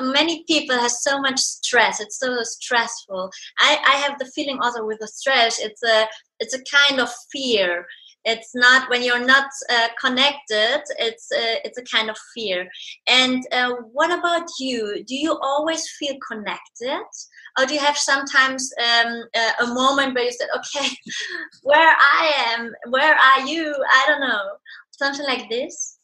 many 0.00 0.44
people 0.44 0.76
have 0.76 0.90
so 0.90 1.18
much 1.20 1.38
stress 1.38 2.00
it's 2.00 2.18
so 2.18 2.42
stressful. 2.42 3.30
I 3.58 3.78
i 3.86 3.96
have 3.96 4.18
the 4.18 4.30
feeling 4.34 4.58
also 4.60 4.84
with 4.84 4.98
the 5.00 5.08
stress 5.08 5.58
it's 5.58 5.82
a 5.82 6.06
it's 6.40 6.54
a 6.54 6.62
kind 6.64 7.00
of 7.00 7.10
fear. 7.32 7.86
It's 8.24 8.56
not 8.56 8.90
when 8.90 9.04
you're 9.04 9.24
not 9.24 9.48
uh, 9.70 9.88
connected 10.04 10.82
it's 10.98 11.30
uh, 11.32 11.58
it's 11.64 11.78
a 11.78 11.84
kind 11.84 12.10
of 12.10 12.18
fear. 12.34 12.68
And 13.08 13.46
uh, 13.52 13.72
what 13.92 14.10
about 14.10 14.48
you? 14.58 15.04
Do 15.06 15.14
you 15.14 15.38
always 15.40 15.88
feel 15.98 16.16
connected? 16.30 17.06
Or 17.58 17.64
do 17.64 17.72
you 17.74 17.80
have 17.80 17.96
sometimes 17.96 18.70
um, 18.78 19.22
uh, 19.34 19.64
a 19.64 19.66
moment 19.68 20.14
where 20.14 20.24
you 20.24 20.32
said 20.32 20.48
okay 20.58 20.88
where 21.62 21.94
i 21.98 22.32
am 22.48 22.72
where 22.90 23.14
are 23.14 23.46
you? 23.46 23.74
I 23.92 24.04
don't 24.08 24.20
know. 24.20 24.44
Something 24.90 25.26
like 25.26 25.48
this? 25.48 25.98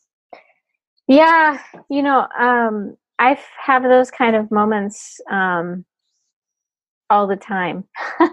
Yeah 1.08 1.58
you 1.90 2.02
know 2.02 2.26
um, 2.38 2.96
i 3.18 3.38
have 3.64 3.82
those 3.82 4.10
kind 4.10 4.36
of 4.36 4.50
moments 4.50 5.20
um, 5.30 5.84
all 7.10 7.26
the 7.26 7.36
time. 7.36 7.84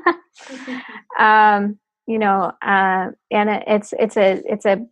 Um, 1.20 1.78
you 2.08 2.18
know 2.18 2.54
uh, 2.62 3.08
and 3.30 3.50
it's 3.68 3.94
it's 4.00 4.16
a 4.16 4.42
it's 4.46 4.66
a 4.66 4.86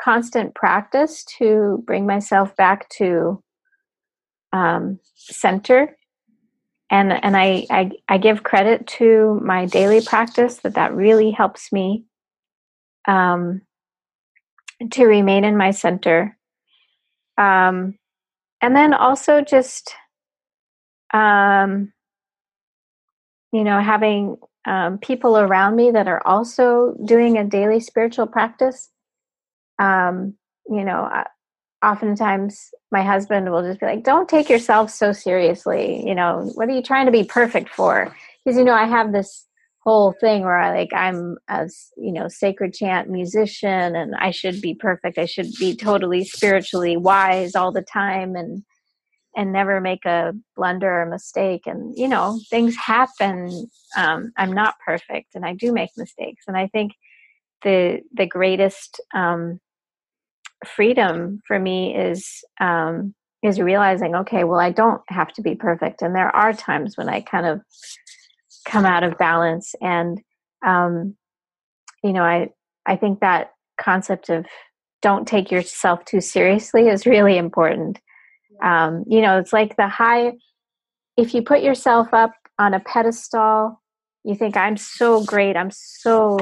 constant 0.00 0.54
practice 0.54 1.24
to 1.38 1.82
bring 1.86 2.06
myself 2.06 2.54
back 2.56 2.88
to 2.90 3.42
um, 4.52 5.00
center. 5.14 5.96
And 6.90 7.12
and 7.12 7.36
I, 7.36 7.66
I 7.70 7.90
i 8.08 8.18
give 8.18 8.44
credit 8.44 8.86
to 8.98 9.40
my 9.42 9.66
daily 9.66 10.00
practice 10.00 10.58
that 10.58 10.74
that 10.74 10.94
really 10.94 11.32
helps 11.32 11.72
me 11.72 12.04
um, 13.08 13.62
to 14.92 15.06
remain 15.06 15.44
in 15.44 15.56
my 15.56 15.72
center. 15.72 16.36
Um, 17.38 17.98
and 18.62 18.74
then 18.74 18.94
also 18.94 19.40
just 19.40 19.94
um, 21.12 21.92
you 23.52 23.64
know 23.64 23.80
having 23.80 24.36
um, 24.66 24.98
people 24.98 25.38
around 25.38 25.76
me 25.76 25.90
that 25.92 26.08
are 26.08 26.26
also 26.26 26.96
doing 27.04 27.38
a 27.38 27.44
daily 27.44 27.80
spiritual 27.80 28.26
practice. 28.26 28.90
Um, 29.78 30.34
you 30.68 30.84
know, 30.84 31.08
oftentimes 31.84 32.70
my 32.90 33.02
husband 33.02 33.50
will 33.50 33.62
just 33.62 33.80
be 33.80 33.86
like, 33.86 34.02
"Don't 34.02 34.28
take 34.28 34.48
yourself 34.48 34.90
so 34.90 35.12
seriously." 35.12 36.06
You 36.06 36.14
know, 36.14 36.50
what 36.54 36.68
are 36.68 36.72
you 36.72 36.82
trying 36.82 37.06
to 37.06 37.12
be 37.12 37.24
perfect 37.24 37.68
for? 37.70 38.14
Because 38.44 38.58
you 38.58 38.64
know, 38.64 38.74
I 38.74 38.86
have 38.86 39.12
this 39.12 39.46
whole 39.86 40.12
thing 40.20 40.42
where 40.42 40.58
I 40.58 40.76
like 40.76 40.92
I'm 40.92 41.36
as 41.48 41.92
you 41.96 42.12
know 42.12 42.26
sacred 42.26 42.74
chant 42.74 43.08
musician, 43.08 43.94
and 43.94 44.16
I 44.16 44.32
should 44.32 44.60
be 44.60 44.74
perfect. 44.74 45.16
I 45.16 45.26
should 45.26 45.52
be 45.60 45.76
totally 45.76 46.24
spiritually 46.24 46.96
wise 46.96 47.54
all 47.54 47.70
the 47.70 47.82
time, 47.82 48.34
and 48.34 48.64
and 49.36 49.52
never 49.52 49.80
make 49.80 50.04
a 50.04 50.32
blunder 50.56 51.02
or 51.02 51.06
mistake. 51.06 51.62
And 51.66 51.96
you 51.96 52.08
know 52.08 52.40
things 52.50 52.74
happen. 52.76 53.68
Um, 53.96 54.32
i'm 54.36 54.52
not 54.52 54.74
perfect 54.84 55.34
and 55.34 55.46
i 55.46 55.54
do 55.54 55.72
make 55.72 55.90
mistakes. 55.96 56.44
And 56.48 56.56
i 56.56 56.66
think 56.66 56.92
the 57.62 58.00
the 58.12 58.26
greatest 58.26 59.00
um, 59.14 59.60
freedom 60.66 61.42
for 61.46 61.58
me 61.58 61.96
is 61.96 62.44
um, 62.60 63.14
is 63.42 63.60
realizing 63.60 64.16
okay 64.16 64.42
well 64.42 64.58
i 64.58 64.72
don't 64.72 65.02
have 65.08 65.32
to 65.34 65.42
be 65.42 65.54
perfect. 65.54 66.02
And 66.02 66.14
there 66.14 66.34
are 66.34 66.52
times 66.52 66.96
when 66.96 67.08
i 67.08 67.20
kind 67.20 67.46
of 67.46 67.60
come 68.66 68.84
out 68.84 69.04
of 69.04 69.16
balance. 69.16 69.74
And 69.80 70.20
um, 70.64 71.16
you 72.04 72.12
know 72.12 72.22
i 72.22 72.50
i 72.84 72.94
think 72.94 73.20
that 73.20 73.52
concept 73.78 74.28
of 74.28 74.46
don't 75.02 75.28
take 75.28 75.50
yourself 75.50 76.04
too 76.04 76.20
seriously 76.20 76.88
is 76.88 77.06
really 77.06 77.36
important. 77.36 78.00
Um, 78.62 79.04
you 79.06 79.20
know, 79.20 79.38
it's 79.38 79.52
like 79.52 79.76
the 79.76 79.88
high, 79.88 80.32
if 81.16 81.34
you 81.34 81.42
put 81.42 81.62
yourself 81.62 82.08
up 82.12 82.32
on 82.58 82.74
a 82.74 82.80
pedestal, 82.80 83.80
you 84.24 84.34
think, 84.34 84.56
I'm 84.56 84.76
so 84.76 85.22
great, 85.22 85.56
I'm 85.56 85.70
so 85.70 86.38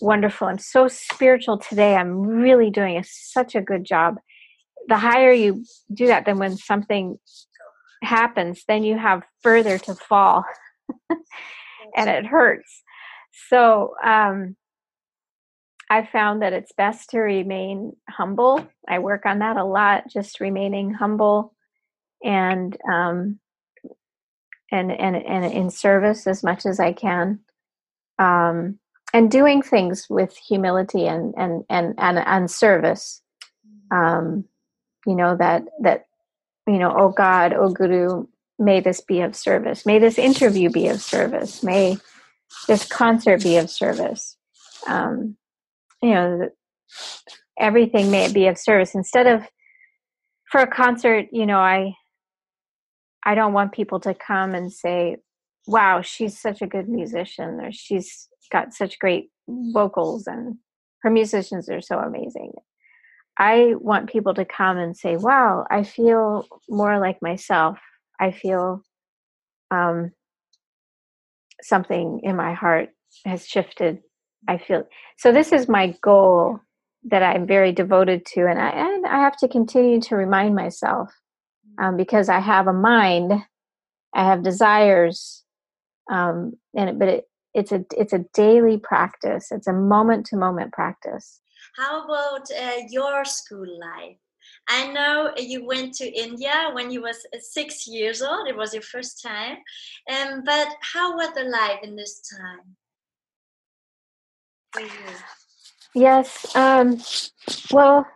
wonderful, 0.00 0.46
I'm 0.46 0.58
so 0.58 0.88
spiritual 0.88 1.58
today, 1.58 1.96
I'm 1.96 2.20
really 2.20 2.70
doing 2.70 2.96
a, 2.96 3.04
such 3.04 3.54
a 3.54 3.60
good 3.60 3.84
job. 3.84 4.16
The 4.88 4.96
higher 4.96 5.32
you 5.32 5.64
do 5.92 6.06
that, 6.06 6.24
then 6.24 6.38
when 6.38 6.56
something 6.56 7.18
happens, 8.02 8.64
then 8.66 8.82
you 8.82 8.96
have 8.96 9.24
further 9.42 9.76
to 9.78 9.94
fall 9.94 10.44
and 11.96 12.10
it 12.10 12.26
hurts. 12.26 12.82
So, 13.48 13.94
um, 14.04 14.56
I 15.90 16.06
found 16.06 16.42
that 16.42 16.52
it's 16.52 16.72
best 16.72 17.10
to 17.10 17.18
remain 17.18 17.96
humble. 18.08 18.64
I 18.88 19.00
work 19.00 19.26
on 19.26 19.40
that 19.40 19.56
a 19.56 19.64
lot, 19.64 20.04
just 20.08 20.38
remaining 20.38 20.92
humble 20.94 21.52
and 22.22 22.76
um, 22.88 23.40
and 24.70 24.92
and 24.92 25.16
and 25.16 25.44
in 25.52 25.68
service 25.70 26.28
as 26.28 26.44
much 26.44 26.64
as 26.64 26.78
I 26.78 26.92
can, 26.92 27.40
um, 28.20 28.78
and 29.12 29.30
doing 29.30 29.62
things 29.62 30.06
with 30.08 30.36
humility 30.36 31.06
and 31.06 31.34
and 31.36 31.64
and 31.68 31.94
and, 31.98 32.18
and 32.18 32.50
service. 32.50 33.20
Um, 33.90 34.44
you 35.06 35.16
know 35.16 35.36
that 35.36 35.64
that 35.82 36.06
you 36.68 36.78
know, 36.78 36.94
oh 36.96 37.08
God, 37.08 37.52
oh 37.52 37.70
Guru, 37.70 38.26
may 38.60 38.80
this 38.80 39.00
be 39.00 39.20
of 39.22 39.34
service. 39.34 39.84
May 39.84 39.98
this 39.98 40.18
interview 40.18 40.70
be 40.70 40.86
of 40.86 41.00
service. 41.00 41.62
May 41.62 41.96
this 42.68 42.86
concert 42.86 43.42
be 43.42 43.56
of 43.56 43.70
service. 43.70 44.36
Um, 44.86 45.36
you 46.02 46.10
know 46.10 46.48
everything 47.58 48.10
may 48.10 48.32
be 48.32 48.46
of 48.46 48.58
service 48.58 48.94
instead 48.94 49.26
of 49.26 49.46
for 50.50 50.60
a 50.60 50.66
concert 50.66 51.26
you 51.32 51.46
know 51.46 51.58
i 51.58 51.94
i 53.24 53.34
don't 53.34 53.52
want 53.52 53.72
people 53.72 54.00
to 54.00 54.14
come 54.14 54.54
and 54.54 54.72
say 54.72 55.16
wow 55.66 56.00
she's 56.00 56.38
such 56.38 56.62
a 56.62 56.66
good 56.66 56.88
musician 56.88 57.60
or 57.60 57.70
she's 57.70 58.28
got 58.50 58.72
such 58.72 58.98
great 58.98 59.30
vocals 59.48 60.26
and 60.26 60.56
her 61.02 61.10
musicians 61.10 61.68
are 61.68 61.82
so 61.82 61.98
amazing 61.98 62.52
i 63.38 63.74
want 63.78 64.10
people 64.10 64.34
to 64.34 64.44
come 64.44 64.78
and 64.78 64.96
say 64.96 65.16
wow 65.16 65.64
i 65.70 65.82
feel 65.82 66.46
more 66.68 66.98
like 66.98 67.20
myself 67.20 67.78
i 68.20 68.30
feel 68.30 68.82
um, 69.72 70.12
something 71.62 72.20
in 72.22 72.36
my 72.36 72.54
heart 72.54 72.90
has 73.24 73.46
shifted 73.46 74.00
I 74.48 74.58
feel 74.58 74.84
so. 75.18 75.32
This 75.32 75.52
is 75.52 75.68
my 75.68 75.94
goal 76.02 76.60
that 77.04 77.22
I'm 77.22 77.46
very 77.46 77.72
devoted 77.72 78.24
to, 78.34 78.46
and 78.46 78.58
I 78.58 78.70
and 78.70 79.06
I 79.06 79.18
have 79.20 79.36
to 79.38 79.48
continue 79.48 80.00
to 80.02 80.16
remind 80.16 80.54
myself 80.54 81.10
um, 81.78 81.96
because 81.96 82.28
I 82.28 82.40
have 82.40 82.66
a 82.66 82.72
mind, 82.72 83.32
I 84.14 84.24
have 84.24 84.42
desires, 84.42 85.44
um, 86.10 86.54
and 86.74 86.98
but 86.98 87.08
it, 87.08 87.24
it's 87.54 87.72
a 87.72 87.84
it's 87.96 88.12
a 88.12 88.24
daily 88.32 88.78
practice. 88.78 89.48
It's 89.50 89.66
a 89.66 89.72
moment 89.72 90.26
to 90.26 90.36
moment 90.36 90.72
practice. 90.72 91.40
How 91.76 92.04
about 92.04 92.50
uh, 92.50 92.82
your 92.88 93.24
school 93.24 93.66
life? 93.78 94.16
I 94.68 94.92
know 94.92 95.32
you 95.36 95.66
went 95.66 95.94
to 95.94 96.06
India 96.06 96.70
when 96.72 96.90
you 96.90 97.02
was 97.02 97.26
uh, 97.34 97.38
six 97.40 97.86
years 97.88 98.22
old. 98.22 98.46
It 98.48 98.56
was 98.56 98.72
your 98.72 98.82
first 98.82 99.22
time, 99.22 99.56
um, 100.10 100.42
but 100.44 100.68
how 100.80 101.16
was 101.16 101.34
the 101.34 101.44
life 101.44 101.80
in 101.82 101.96
this 101.96 102.20
time? 102.20 102.76
for 104.72 104.80
you? 104.80 104.88
Yes. 105.94 106.54
Um, 106.54 107.00
well, 107.72 108.06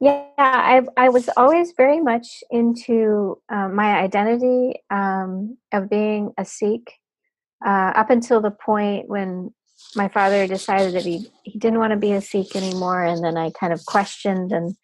yeah, 0.00 0.24
I 0.38 0.82
I 0.96 1.08
was 1.10 1.28
always 1.36 1.72
very 1.76 2.00
much 2.00 2.42
into 2.50 3.40
um, 3.48 3.74
my 3.74 3.98
identity 3.98 4.80
um, 4.90 5.58
of 5.72 5.90
being 5.90 6.32
a 6.38 6.44
Sikh 6.44 6.92
uh, 7.64 7.92
up 7.94 8.10
until 8.10 8.40
the 8.40 8.50
point 8.50 9.08
when 9.08 9.52
my 9.94 10.08
father 10.08 10.46
decided 10.46 10.94
that 10.94 11.04
he 11.04 11.30
he 11.42 11.58
didn't 11.58 11.78
want 11.78 11.92
to 11.92 11.98
be 11.98 12.12
a 12.12 12.20
Sikh 12.20 12.56
anymore, 12.56 13.04
and 13.04 13.22
then 13.22 13.36
I 13.36 13.50
kind 13.50 13.72
of 13.72 13.84
questioned 13.86 14.52
and. 14.52 14.76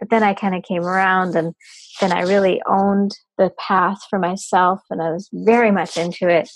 But 0.00 0.10
then 0.10 0.22
I 0.22 0.34
kind 0.34 0.54
of 0.54 0.62
came 0.62 0.84
around, 0.84 1.34
and 1.34 1.54
then 2.00 2.12
I 2.12 2.22
really 2.22 2.62
owned 2.66 3.12
the 3.36 3.50
path 3.58 3.98
for 4.08 4.18
myself, 4.18 4.80
and 4.90 5.02
I 5.02 5.10
was 5.10 5.28
very 5.32 5.70
much 5.70 5.96
into 5.96 6.28
it. 6.28 6.50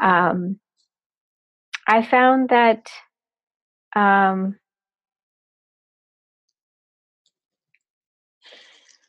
Um, 0.00 0.58
I 1.86 2.02
found 2.02 2.48
that 2.48 2.88
um, 3.94 4.56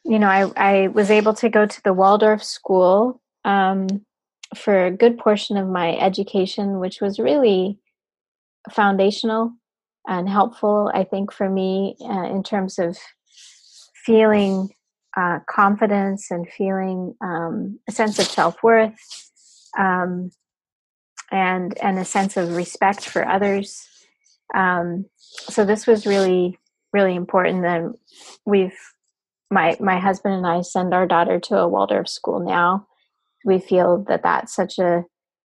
you 0.03 0.19
know, 0.19 0.27
I, 0.27 0.51
I 0.57 0.87
was 0.87 1.09
able 1.09 1.33
to 1.35 1.49
go 1.49 1.65
to 1.65 1.83
the 1.83 1.93
Waldorf 1.93 2.43
school 2.43 3.21
um, 3.45 3.87
for 4.55 4.85
a 4.85 4.91
good 4.91 5.17
portion 5.17 5.57
of 5.57 5.67
my 5.67 5.97
education, 5.97 6.79
which 6.79 7.01
was 7.01 7.19
really 7.19 7.79
foundational 8.71 9.53
and 10.07 10.27
helpful, 10.27 10.91
I 10.93 11.05
think, 11.05 11.31
for 11.31 11.49
me 11.49 11.95
uh, 12.01 12.25
in 12.25 12.43
terms 12.43 12.77
of 12.79 12.97
feeling 14.05 14.69
uh, 15.15 15.39
confidence 15.49 16.31
and 16.31 16.47
feeling 16.49 17.15
um, 17.21 17.79
a 17.87 17.91
sense 17.91 18.19
of 18.19 18.25
self 18.25 18.61
worth. 18.63 18.95
Um, 19.77 20.31
and 21.33 21.77
and 21.79 21.97
a 21.97 22.05
sense 22.05 22.37
of 22.37 22.55
respect 22.55 23.03
for 23.03 23.27
others. 23.27 23.85
Um, 24.53 25.05
so 25.27 25.65
this 25.65 25.87
was 25.87 26.05
really 26.05 26.59
really 26.93 27.15
important. 27.15 27.65
And 27.65 27.95
we've 28.45 28.77
my 29.49 29.75
my 29.79 29.99
husband 29.99 30.35
and 30.35 30.47
I 30.47 30.61
send 30.61 30.93
our 30.93 31.07
daughter 31.07 31.39
to 31.39 31.57
a 31.57 31.67
Waldorf 31.67 32.07
school 32.07 32.39
now. 32.39 32.87
We 33.43 33.59
feel 33.59 34.05
that 34.07 34.23
that's 34.23 34.53
such 34.55 34.77
a 34.79 35.03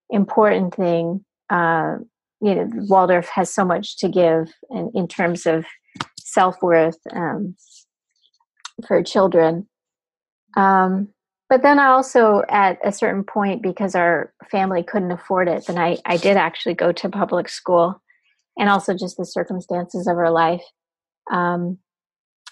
important 0.09 0.75
thing. 0.75 1.25
Uh, 1.49 1.97
you 2.41 2.55
know, 2.55 2.69
Waldorf 2.87 3.27
has 3.29 3.53
so 3.53 3.65
much 3.65 3.97
to 3.97 4.07
give 4.07 4.53
in, 4.69 4.91
in 4.93 5.07
terms 5.07 5.45
of 5.45 5.65
self 6.19 6.61
worth 6.61 6.99
um, 7.11 7.55
for 8.87 9.03
children. 9.03 9.67
Um, 10.57 11.09
but 11.49 11.63
then 11.63 11.79
I 11.79 11.87
also, 11.87 12.43
at 12.47 12.77
a 12.83 12.91
certain 12.91 13.23
point, 13.23 13.63
because 13.63 13.95
our 13.95 14.31
family 14.51 14.83
couldn't 14.83 15.11
afford 15.11 15.47
it, 15.47 15.65
then 15.65 15.79
I, 15.79 15.97
I 16.05 16.17
did 16.17 16.37
actually 16.37 16.75
go 16.75 16.91
to 16.91 17.09
public 17.09 17.49
school 17.49 18.01
and 18.57 18.69
also 18.69 18.93
just 18.93 19.17
the 19.17 19.25
circumstances 19.25 20.05
of 20.05 20.17
our 20.17 20.31
life. 20.31 20.63
Um, 21.31 21.79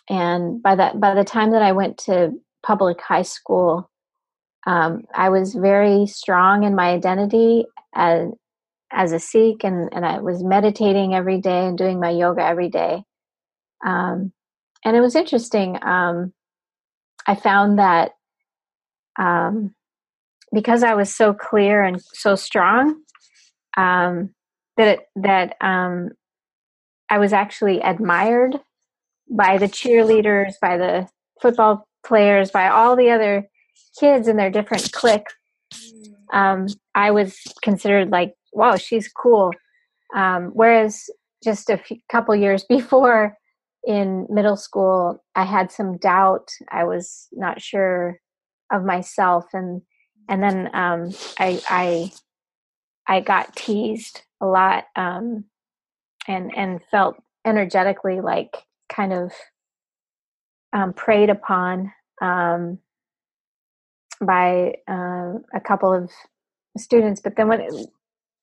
and 0.09 0.63
by 0.63 0.75
that, 0.75 0.99
by 0.99 1.13
the 1.13 1.23
time 1.23 1.51
that 1.51 1.61
I 1.61 1.73
went 1.73 1.97
to 1.99 2.31
public 2.65 2.99
high 3.01 3.23
school, 3.23 3.89
um, 4.65 5.03
I 5.13 5.29
was 5.29 5.53
very 5.53 6.07
strong 6.07 6.63
in 6.63 6.75
my 6.75 6.89
identity 6.89 7.65
as 7.93 8.29
as 8.91 9.11
a 9.11 9.19
Sikh, 9.19 9.63
and 9.63 9.89
and 9.93 10.05
I 10.05 10.19
was 10.19 10.43
meditating 10.43 11.13
every 11.13 11.39
day 11.39 11.65
and 11.65 11.77
doing 11.77 11.99
my 11.99 12.09
yoga 12.09 12.43
every 12.43 12.69
day. 12.69 13.03
Um, 13.85 14.31
and 14.85 14.95
it 14.95 15.01
was 15.01 15.15
interesting. 15.15 15.77
Um, 15.83 16.33
I 17.27 17.35
found 17.35 17.79
that 17.79 18.11
um, 19.19 19.73
because 20.53 20.83
I 20.83 20.93
was 20.93 21.13
so 21.13 21.33
clear 21.33 21.83
and 21.83 22.01
so 22.13 22.35
strong, 22.35 23.01
um, 23.75 24.29
that 24.77 24.87
it, 24.87 24.99
that 25.15 25.55
um, 25.61 26.09
I 27.09 27.17
was 27.19 27.33
actually 27.33 27.81
admired 27.81 28.59
by 29.29 29.57
the 29.57 29.67
cheerleaders, 29.67 30.53
by 30.61 30.77
the 30.77 31.07
football 31.41 31.87
players, 32.05 32.51
by 32.51 32.69
all 32.69 32.95
the 32.95 33.09
other 33.09 33.47
kids 33.99 34.27
in 34.27 34.37
their 34.37 34.49
different 34.49 34.91
cliques. 34.91 35.33
Um, 36.31 36.67
I 36.95 37.11
was 37.11 37.37
considered 37.61 38.09
like, 38.09 38.33
wow, 38.53 38.75
she's 38.75 39.09
cool. 39.09 39.51
Um, 40.15 40.51
whereas 40.53 41.09
just 41.43 41.69
a 41.69 41.77
few, 41.77 41.97
couple 42.09 42.35
years 42.35 42.63
before 42.69 43.37
in 43.87 44.27
middle 44.29 44.57
school, 44.57 45.23
I 45.33 45.45
had 45.45 45.71
some 45.71 45.97
doubt. 45.97 46.51
I 46.69 46.83
was 46.83 47.29
not 47.31 47.61
sure 47.61 48.19
of 48.69 48.83
myself, 48.83 49.45
and 49.53 49.81
and 50.27 50.43
then 50.43 50.69
um, 50.75 51.11
I 51.39 51.61
I 51.69 52.11
I 53.07 53.21
got 53.21 53.55
teased 53.55 54.23
a 54.41 54.45
lot, 54.45 54.83
um, 54.97 55.45
and 56.27 56.55
and 56.55 56.83
felt 56.91 57.15
energetically 57.45 58.19
like 58.19 58.57
kind 58.89 59.13
of 59.13 59.31
um, 60.73 60.91
preyed 60.91 61.29
upon 61.29 61.93
um, 62.21 62.79
by 64.21 64.73
uh, 64.89 65.35
a 65.55 65.61
couple 65.65 65.93
of 65.93 66.11
students. 66.77 67.21
But 67.21 67.37
then 67.37 67.47
when 67.47 67.87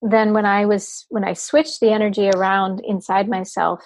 then 0.01 0.33
when 0.33 0.47
I 0.47 0.65
was 0.65 1.05
when 1.11 1.23
I 1.23 1.35
switched 1.35 1.81
the 1.81 1.91
energy 1.91 2.31
around 2.31 2.81
inside 2.81 3.29
myself, 3.29 3.83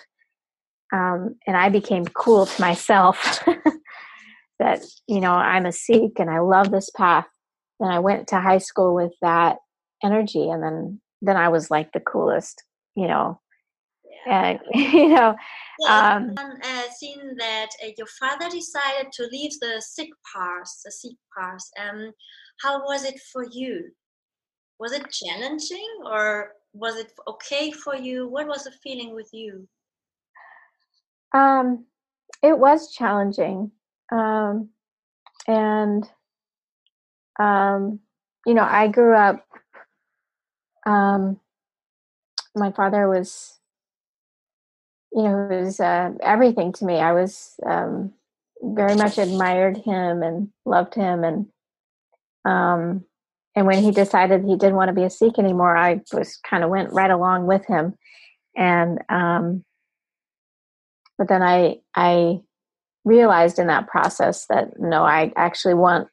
um, 0.93 1.37
and 1.47 1.57
I 1.57 1.69
became 1.69 2.05
cool 2.07 2.47
to 2.47 2.61
myself 2.61 3.45
that 4.59 4.83
you 5.07 5.21
know 5.21 5.33
I'm 5.33 5.67
a 5.67 5.73
Sikh 5.73 6.19
and 6.19 6.31
I 6.31 6.41
love 6.41 6.71
this 6.71 6.91
path. 6.91 7.27
And 7.81 7.93
I 7.93 8.01
went 8.01 8.27
to 8.29 8.41
high 8.41 8.59
school 8.59 8.95
with 8.95 9.13
that 9.23 9.59
energy, 10.03 10.49
and 10.49 10.63
then 10.63 11.01
then 11.23 11.37
I 11.37 11.49
was 11.49 11.71
like 11.71 11.93
the 11.93 12.01
coolest, 12.01 12.63
you 12.97 13.07
know, 13.07 13.41
and 14.29 14.59
you 14.75 15.09
know. 15.09 15.37
Yeah, 15.81 16.17
um, 16.17 16.35
uh, 16.39 16.83
seen 16.99 17.37
that 17.39 17.69
uh, 17.85 17.91
your 17.97 18.09
father 18.19 18.51
decided 18.51 19.13
to 19.13 19.29
leave 19.31 19.53
the 19.61 19.81
Sikh 19.81 20.11
path, 20.35 20.81
the 20.85 20.91
Sikh 20.91 21.17
path. 21.37 21.63
Um, 21.81 22.11
how 22.61 22.81
was 22.81 23.05
it 23.05 23.21
for 23.33 23.47
you? 23.49 23.91
Was 24.81 24.93
it 24.93 25.09
challenging, 25.11 25.89
or 26.05 26.53
was 26.73 26.97
it 26.97 27.13
okay 27.29 27.71
for 27.71 27.95
you? 27.95 28.29
What 28.29 28.49
was 28.49 28.65
the 28.65 28.73
feeling 28.83 29.15
with 29.15 29.29
you? 29.33 29.69
Um, 31.33 31.85
it 32.43 32.59
was 32.59 32.93
challenging. 32.93 33.71
Um, 34.11 34.71
and, 35.47 36.09
um, 37.39 38.01
you 38.47 38.55
know, 38.55 38.63
I 38.63 38.89
grew 38.89 39.15
up, 39.15 39.47
um, 40.87 41.39
my 42.55 42.73
father 42.73 43.09
was, 43.09 43.59
you 45.13 45.23
know, 45.23 45.49
was 45.51 45.81
uh, 45.81 46.13
everything 46.23 46.73
to 46.75 46.85
me. 46.85 46.97
I 46.99 47.13
was 47.13 47.55
um, 47.67 48.13
very 48.63 48.95
much 48.95 49.19
admired 49.19 49.79
him 49.79 50.23
and 50.23 50.49
loved 50.65 50.95
him. 50.95 51.25
And, 51.25 51.47
um, 52.45 53.05
and 53.55 53.67
when 53.67 53.83
he 53.83 53.91
decided 53.91 54.45
he 54.45 54.57
didn't 54.57 54.77
want 54.77 54.89
to 54.89 54.95
be 54.95 55.05
a 55.05 55.11
Sikh 55.11 55.39
anymore, 55.39 55.77
I 55.77 56.01
was 56.13 56.39
kind 56.39 56.65
of 56.65 56.71
went 56.71 56.93
right 56.93 57.11
along 57.11 57.47
with 57.47 57.67
him. 57.67 57.97
And, 58.57 59.03
um, 59.09 59.65
but 61.19 61.29
then 61.29 61.43
I 61.43 61.81
I 61.95 62.41
realized 63.05 63.59
in 63.59 63.67
that 63.67 63.89
process 63.89 64.47
that 64.47 64.79
no, 64.79 65.03
I 65.03 65.33
actually 65.37 65.75
want 65.75 66.09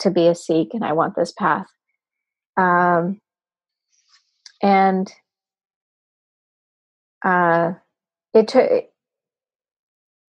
to 0.00 0.10
be 0.10 0.28
a 0.28 0.34
Sikh 0.34 0.74
and 0.74 0.84
I 0.84 0.92
want 0.92 1.16
this 1.16 1.32
path. 1.32 1.66
Um, 2.56 3.20
and 4.62 5.10
uh, 7.24 7.72
it 8.34 8.48
took 8.48 8.70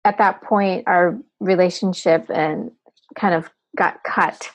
at 0.05 0.19
that 0.19 0.43
point 0.43 0.85
our 0.87 1.19
relationship 1.41 2.31
and 2.31 2.71
kind 3.17 3.35
of 3.35 3.51
got 3.77 4.03
cut. 4.05 4.51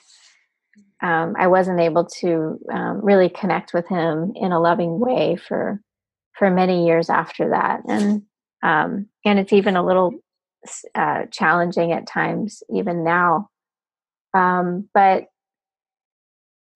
Um, 1.02 1.34
I 1.36 1.48
wasn't 1.48 1.80
able 1.80 2.04
to 2.20 2.58
um, 2.72 3.00
really 3.02 3.28
connect 3.28 3.74
with 3.74 3.88
him 3.88 4.32
in 4.36 4.52
a 4.52 4.60
loving 4.60 5.00
way 5.00 5.36
for 5.36 5.80
for 6.38 6.50
many 6.50 6.86
years 6.86 7.10
after 7.10 7.50
that, 7.50 7.82
and 7.88 8.22
um, 8.62 9.08
and 9.24 9.38
it's 9.38 9.52
even 9.52 9.76
a 9.76 9.84
little 9.84 10.12
uh, 10.94 11.22
challenging 11.30 11.92
at 11.92 12.06
times, 12.06 12.62
even 12.70 13.04
now. 13.04 13.48
Um, 14.34 14.88
but 14.94 15.24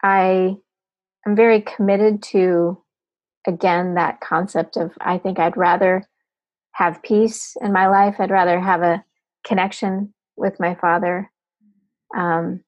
I 0.02 0.56
am 1.26 1.36
very 1.36 1.60
committed 1.60 2.22
to, 2.24 2.82
again, 3.46 3.94
that 3.94 4.20
concept 4.20 4.76
of 4.76 4.92
I 5.00 5.18
think 5.18 5.38
I'd 5.38 5.56
rather 5.56 6.04
have 6.72 7.02
peace 7.02 7.56
in 7.62 7.72
my 7.72 7.88
life. 7.88 8.16
I'd 8.18 8.30
rather 8.30 8.60
have 8.60 8.82
a 8.82 9.04
connection 9.46 10.12
with 10.36 10.60
my 10.60 10.74
father 10.74 11.30
um, 12.16 12.62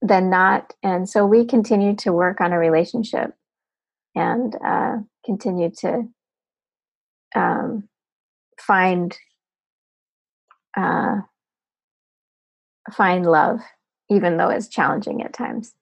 than 0.00 0.30
not. 0.30 0.72
And 0.82 1.08
so 1.08 1.26
we 1.26 1.44
continue 1.44 1.94
to 1.96 2.12
work 2.12 2.40
on 2.40 2.52
a 2.52 2.58
relationship 2.58 3.34
and 4.14 4.56
uh, 4.64 4.96
continue 5.24 5.70
to 5.78 6.08
um, 7.34 7.88
find 8.60 9.16
uh, 10.76 11.16
find 12.92 13.26
love, 13.26 13.60
even 14.10 14.36
though 14.36 14.48
it's 14.48 14.68
challenging 14.68 15.22
at 15.22 15.32
times. 15.32 15.72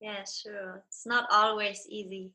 Yeah, 0.00 0.24
sure. 0.24 0.84
It's 0.88 1.06
not 1.06 1.26
always 1.30 1.86
easy. 1.88 2.32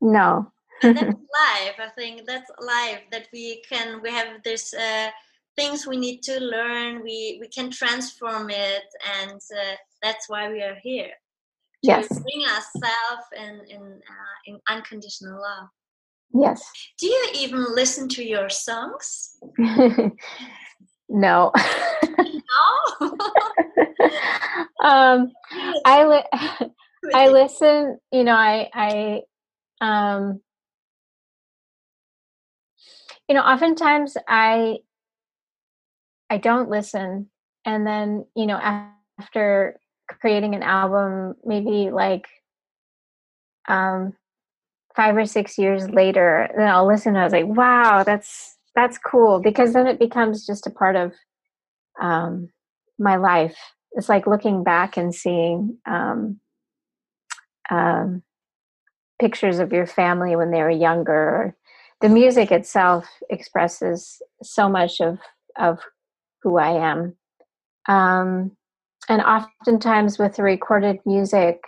No. 0.00 0.50
that's 0.82 1.00
life. 1.02 1.76
I 1.78 1.88
think 1.96 2.26
that's 2.26 2.50
life 2.60 3.02
that 3.12 3.28
we 3.32 3.62
can. 3.68 4.00
We 4.02 4.10
have 4.10 4.42
this 4.44 4.74
uh, 4.74 5.10
things 5.56 5.86
we 5.86 5.96
need 5.96 6.22
to 6.22 6.40
learn. 6.40 7.02
We 7.02 7.38
we 7.40 7.48
can 7.48 7.70
transform 7.70 8.50
it, 8.50 8.84
and 9.20 9.40
uh, 9.56 9.76
that's 10.02 10.28
why 10.28 10.50
we 10.50 10.62
are 10.62 10.78
here. 10.82 11.12
To 11.84 11.90
yes. 11.90 12.08
bring 12.08 12.44
ourselves 12.44 13.26
in 13.36 13.60
in 13.68 13.82
uh, 13.82 14.36
in 14.46 14.60
unconditional 14.68 15.40
love. 15.40 15.68
Yes. 16.34 16.62
Do 16.98 17.06
you 17.06 17.28
even 17.34 17.64
listen 17.74 18.08
to 18.10 18.24
your 18.24 18.48
songs? 18.50 19.36
no. 19.58 20.12
no. 21.08 21.52
um, 24.82 25.32
I 25.84 26.04
li- 26.04 26.70
I 27.14 27.28
listen. 27.28 27.98
You 28.12 28.24
know, 28.24 28.34
I 28.34 28.68
I 28.74 29.20
um, 29.80 30.40
you 33.28 33.34
know, 33.34 33.42
oftentimes 33.42 34.16
I 34.28 34.78
I 36.30 36.38
don't 36.38 36.68
listen, 36.68 37.30
and 37.64 37.86
then 37.86 38.26
you 38.34 38.46
know 38.46 38.60
after 39.18 39.80
creating 40.20 40.54
an 40.54 40.62
album, 40.62 41.34
maybe 41.44 41.90
like 41.90 42.26
um 43.66 44.14
five 44.98 45.16
or 45.16 45.26
six 45.26 45.56
years 45.58 45.88
later, 45.90 46.50
then 46.56 46.66
I'll 46.66 46.88
listen 46.88 47.10
and 47.10 47.18
I 47.18 47.24
was 47.24 47.32
like, 47.32 47.46
wow, 47.46 48.02
that's 48.02 48.58
that's 48.74 48.98
cool 48.98 49.40
because 49.40 49.72
then 49.72 49.86
it 49.86 50.00
becomes 50.00 50.44
just 50.44 50.66
a 50.66 50.70
part 50.70 50.96
of 50.96 51.12
um, 52.02 52.50
my 52.98 53.16
life. 53.16 53.56
It's 53.92 54.08
like 54.08 54.26
looking 54.26 54.64
back 54.64 54.96
and 54.96 55.14
seeing 55.14 55.78
um, 55.86 56.40
um, 57.70 58.24
pictures 59.20 59.60
of 59.60 59.72
your 59.72 59.86
family 59.86 60.34
when 60.34 60.50
they 60.50 60.62
were 60.62 60.70
younger. 60.70 61.56
The 62.00 62.08
music 62.08 62.50
itself 62.50 63.06
expresses 63.30 64.20
so 64.42 64.68
much 64.68 65.00
of 65.00 65.20
of 65.56 65.78
who 66.42 66.58
I 66.58 66.70
am, 66.90 67.16
Um, 67.88 68.56
and 69.08 69.22
oftentimes 69.22 70.18
with 70.18 70.34
the 70.36 70.42
recorded 70.42 70.98
music, 71.06 71.62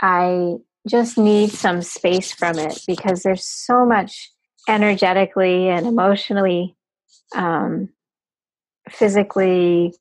I 0.00 0.56
just 0.88 1.16
need 1.16 1.50
some 1.50 1.82
space 1.82 2.32
from 2.32 2.58
it 2.58 2.80
because 2.86 3.22
there's 3.22 3.44
so 3.44 3.86
much 3.86 4.30
energetically 4.68 5.68
and 5.68 5.86
emotionally, 5.86 6.76
um, 7.34 7.88
physically, 8.90 9.94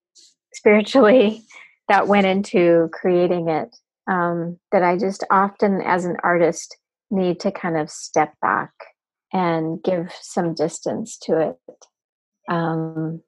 spiritually 0.54 1.44
that 1.88 2.08
went 2.08 2.26
into 2.26 2.90
creating 2.94 3.50
it 3.50 3.76
um, 4.10 4.58
that 4.72 4.84
I 4.84 4.98
just 4.98 5.24
often, 5.30 5.82
as 5.82 6.06
an 6.06 6.18
artist, 6.24 6.78
need 7.10 7.40
to 7.42 7.52
kind 7.52 7.78
of 7.78 7.90
step 7.90 8.34
back 8.42 8.72
and 9.34 9.82
give 9.84 10.12
some 10.22 10.54
distance 10.54 11.18
to 11.24 11.40
it. 11.40 11.56
Um, 12.50 13.22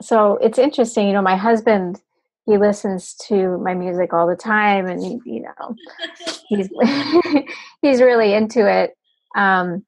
so 0.00 0.36
it's 0.38 0.58
interesting, 0.58 1.06
you 1.06 1.12
know, 1.12 1.22
my 1.22 1.36
husband 1.36 2.00
he 2.46 2.58
listens 2.58 3.14
to 3.14 3.58
my 3.58 3.74
music 3.74 4.12
all 4.12 4.26
the 4.26 4.36
time 4.36 4.86
and 4.86 5.02
he, 5.02 5.20
you 5.24 5.42
know 5.42 5.76
he's 6.48 6.68
he's 7.82 8.00
really 8.00 8.34
into 8.34 8.70
it. 8.70 8.94
Um, 9.36 9.84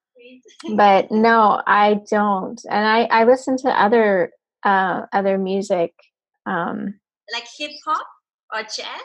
but 0.76 1.10
no 1.10 1.62
i 1.66 2.00
don't. 2.10 2.60
And 2.70 2.86
i 2.86 3.04
i 3.04 3.24
listen 3.24 3.56
to 3.58 3.68
other 3.68 4.32
uh, 4.64 5.02
other 5.12 5.38
music 5.38 5.92
um, 6.46 6.98
like 7.32 7.46
hip 7.56 7.72
hop 7.84 8.06
or 8.52 8.62
jazz? 8.62 9.02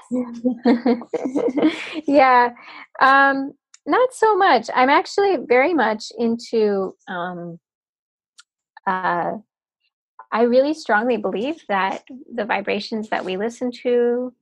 Yeah 2.08 2.52
um, 3.02 3.54
not 3.86 4.14
so 4.14 4.36
much. 4.38 4.70
I'm 4.74 4.90
actually 4.90 5.38
very 5.48 5.74
much 5.74 6.12
into 6.18 6.96
um, 7.08 7.60
uh, 8.86 9.34
I 10.32 10.44
really 10.44 10.74
strongly 10.74 11.18
believe 11.18 11.62
that 11.68 12.04
the 12.34 12.46
vibrations 12.46 13.10
that 13.10 13.26
we 13.26 13.38
listen 13.38 13.72
to, 13.84 14.34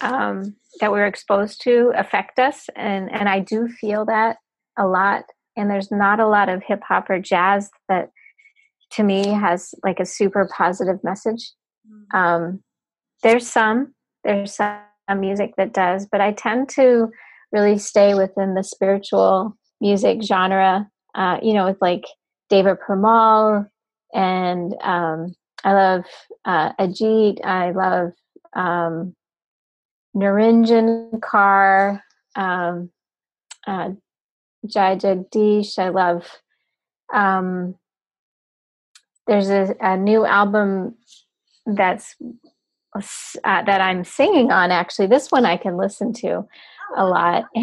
um, 0.00 0.54
that 0.80 0.92
we're 0.92 1.06
exposed 1.06 1.62
to, 1.62 1.92
affect 1.96 2.38
us, 2.38 2.68
and 2.76 3.10
and 3.10 3.28
I 3.28 3.40
do 3.40 3.68
feel 3.68 4.04
that 4.06 4.36
a 4.76 4.86
lot. 4.86 5.24
And 5.56 5.70
there's 5.70 5.90
not 5.90 6.20
a 6.20 6.26
lot 6.26 6.48
of 6.48 6.62
hip 6.66 6.82
hop 6.86 7.08
or 7.08 7.20
jazz 7.20 7.70
that, 7.88 8.10
to 8.92 9.04
me, 9.04 9.28
has 9.28 9.72
like 9.84 10.00
a 10.00 10.06
super 10.06 10.48
positive 10.52 10.98
message. 11.04 11.52
Mm. 11.88 12.18
Um, 12.18 12.62
there's 13.22 13.46
some, 13.46 13.94
there's 14.24 14.54
some 14.54 14.80
music 15.16 15.54
that 15.56 15.72
does, 15.72 16.06
but 16.10 16.20
I 16.20 16.32
tend 16.32 16.68
to 16.70 17.08
really 17.52 17.78
stay 17.78 18.14
within 18.14 18.54
the 18.54 18.64
spiritual 18.64 19.56
music 19.80 20.22
genre. 20.22 20.88
Uh, 21.14 21.38
you 21.40 21.54
know, 21.54 21.66
with 21.66 21.78
like 21.80 22.04
Deva 22.50 22.76
Premal, 22.76 23.68
and 24.14 24.74
um, 24.80 25.34
I 25.64 25.72
love 25.72 26.04
uh, 26.44 26.72
Ajeet. 26.74 27.44
I 27.44 27.72
love 27.72 28.12
um, 28.54 29.14
Niranjan 30.16 31.18
Kaur, 31.18 32.00
um, 32.36 32.90
uh, 33.66 33.90
Jai-Jagdeesh. 34.66 35.78
I 35.78 35.88
love. 35.88 36.26
Um, 37.12 37.74
there's 39.26 39.50
a, 39.50 39.74
a, 39.80 39.96
new 39.96 40.24
album 40.24 40.96
that's 41.66 42.14
uh, 42.94 43.00
that 43.42 43.80
I'm 43.80 44.04
singing 44.04 44.52
on. 44.52 44.70
Actually, 44.70 45.08
this 45.08 45.30
one 45.30 45.44
I 45.44 45.56
can 45.56 45.76
listen 45.76 46.12
to 46.14 46.28
a 46.28 46.46
oh, 46.98 47.08
lot, 47.08 47.44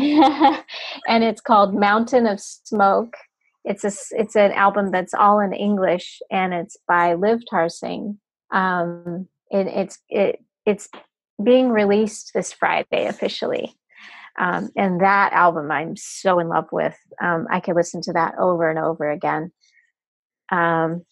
and 1.08 1.24
it's 1.24 1.42
called 1.42 1.74
Mountain 1.74 2.28
of 2.28 2.40
Smoke 2.42 3.16
it's 3.64 3.84
a 3.84 3.92
it's 4.18 4.36
an 4.36 4.52
album 4.52 4.92
that's 4.92 5.14
all 5.14 5.40
in 5.40 5.54
English 5.54 6.22
and 6.32 6.54
it's 6.54 6.78
by 6.88 7.16
Livtar 7.16 7.72
Singh. 7.72 8.20
Um, 8.52 9.28
it, 9.50 9.68
it's 9.68 10.00
it 10.10 10.44
it's 10.66 10.90
being 11.44 11.70
released 11.70 12.32
this 12.34 12.54
Friday 12.54 13.06
officially. 13.08 13.76
Um, 14.40 14.70
and 14.76 15.02
that 15.02 15.34
album 15.34 15.72
I'm 15.72 15.96
so 15.96 16.40
in 16.40 16.48
love 16.48 16.68
with. 16.72 16.98
Um, 17.22 17.48
I 17.52 17.60
could 17.60 17.76
listen 17.76 18.02
to 18.04 18.14
that 18.14 18.36
over 18.40 18.70
and 18.70 18.80
over 18.80 19.10
again. 19.10 19.52
Um, 20.52 21.06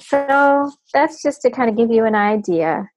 so 0.00 0.72
that's 0.92 1.22
just 1.22 1.42
to 1.42 1.50
kind 1.50 1.70
of 1.70 1.76
give 1.76 1.90
you 1.90 2.04
an 2.04 2.16
idea. 2.16 2.88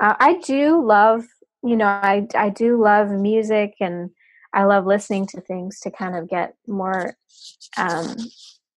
Uh, 0.00 0.14
I 0.18 0.38
do 0.38 0.84
love, 0.84 1.24
you 1.62 1.76
know, 1.76 1.86
I 1.86 2.26
I 2.34 2.48
do 2.48 2.80
love 2.80 3.10
music 3.10 3.74
and 3.80 4.10
I 4.54 4.64
love 4.64 4.86
listening 4.86 5.26
to 5.28 5.40
things 5.40 5.80
to 5.80 5.90
kind 5.90 6.16
of 6.16 6.28
get 6.28 6.54
more 6.66 7.16
um, 7.76 8.16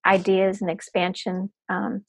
ideas 0.06 0.62
and 0.62 0.72
expansion. 0.72 1.52
Um, 1.70 2.04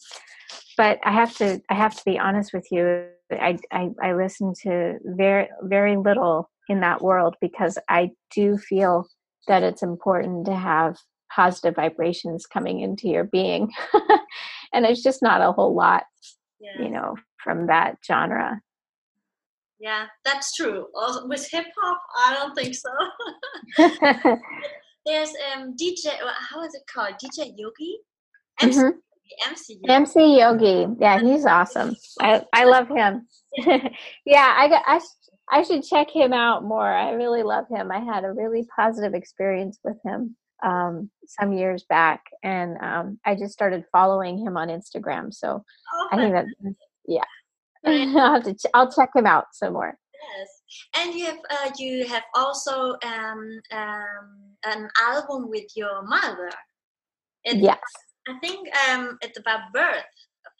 but 0.76 0.98
I 1.04 1.12
have 1.12 1.36
to 1.36 1.60
I 1.68 1.74
have 1.74 1.94
to 1.96 2.04
be 2.04 2.18
honest 2.18 2.52
with 2.54 2.66
you. 2.70 3.06
I, 3.30 3.58
I, 3.70 3.90
I 4.02 4.14
listen 4.14 4.54
to 4.62 4.98
very 5.04 5.48
very 5.62 5.96
little 5.96 6.50
in 6.68 6.80
that 6.80 7.02
world 7.02 7.36
because 7.40 7.76
I 7.88 8.10
do 8.34 8.56
feel 8.56 9.06
that 9.48 9.62
it's 9.62 9.82
important 9.82 10.46
to 10.46 10.54
have 10.54 10.96
positive 11.30 11.74
vibrations 11.74 12.46
coming 12.46 12.80
into 12.80 13.08
your 13.08 13.24
being, 13.24 13.70
and 14.72 14.86
it's 14.86 15.02
just 15.02 15.22
not 15.22 15.42
a 15.42 15.52
whole 15.52 15.74
lot, 15.74 16.04
yeah. 16.60 16.82
you 16.82 16.90
know, 16.90 17.16
from 17.42 17.66
that 17.66 17.98
genre. 18.06 18.60
Yeah, 19.80 20.06
that's 20.24 20.54
true. 20.54 20.86
with 21.24 21.48
hip 21.50 21.66
hop, 21.80 22.00
I 22.16 22.34
don't 22.34 22.54
think 22.54 22.74
so. 22.74 22.90
There's 25.06 25.32
um 25.54 25.74
DJ. 25.80 26.08
How 26.50 26.62
is 26.64 26.74
it 26.74 26.82
called? 26.92 27.14
DJ 27.14 27.52
Yogi. 27.56 27.98
MC, 28.60 28.78
mm-hmm. 28.78 29.50
MC, 29.50 29.78
Yogi. 29.82 29.92
MC 29.92 30.38
Yogi. 30.38 30.96
Yeah, 31.00 31.20
he's 31.20 31.46
awesome. 31.46 31.94
I 32.20 32.44
I 32.52 32.64
love 32.64 32.88
him. 32.88 33.26
yeah, 34.26 34.54
I 34.56 34.68
got 34.68 34.82
I. 34.86 35.00
I 35.50 35.62
should 35.62 35.82
check 35.82 36.10
him 36.10 36.34
out 36.34 36.62
more. 36.62 36.86
I 36.86 37.12
really 37.12 37.42
love 37.42 37.64
him. 37.70 37.90
I 37.90 38.00
had 38.00 38.22
a 38.22 38.32
really 38.32 38.68
positive 38.76 39.14
experience 39.14 39.78
with 39.82 39.96
him 40.04 40.36
um, 40.62 41.10
some 41.26 41.52
years 41.52 41.84
back, 41.88 42.22
and 42.42 42.76
um, 42.82 43.18
I 43.24 43.34
just 43.34 43.54
started 43.54 43.84
following 43.90 44.38
him 44.38 44.56
on 44.56 44.68
Instagram. 44.68 45.32
So 45.32 45.64
oh, 45.94 46.08
I 46.12 46.16
think 46.16 46.32
that, 46.34 46.46
yeah, 47.06 47.24
I'll 48.16 48.34
have 48.34 48.44
to. 48.44 48.54
Ch- 48.54 48.72
I'll 48.74 48.90
check 48.90 49.10
him 49.14 49.26
out 49.26 49.46
some 49.52 49.74
more. 49.74 49.96
Yes, 50.14 50.48
and 50.96 51.14
you 51.14 51.26
have 51.26 51.38
uh, 51.50 51.70
you 51.78 52.06
have 52.06 52.24
also 52.34 52.96
um, 53.04 53.60
um, 53.72 54.56
an 54.64 54.88
album 55.00 55.48
with 55.48 55.66
your 55.76 56.02
mother. 56.02 56.50
It, 57.44 57.58
yes, 57.58 57.78
I 58.28 58.38
think 58.40 58.68
um, 58.88 59.18
it's 59.22 59.38
about 59.38 59.72
birth, 59.72 60.04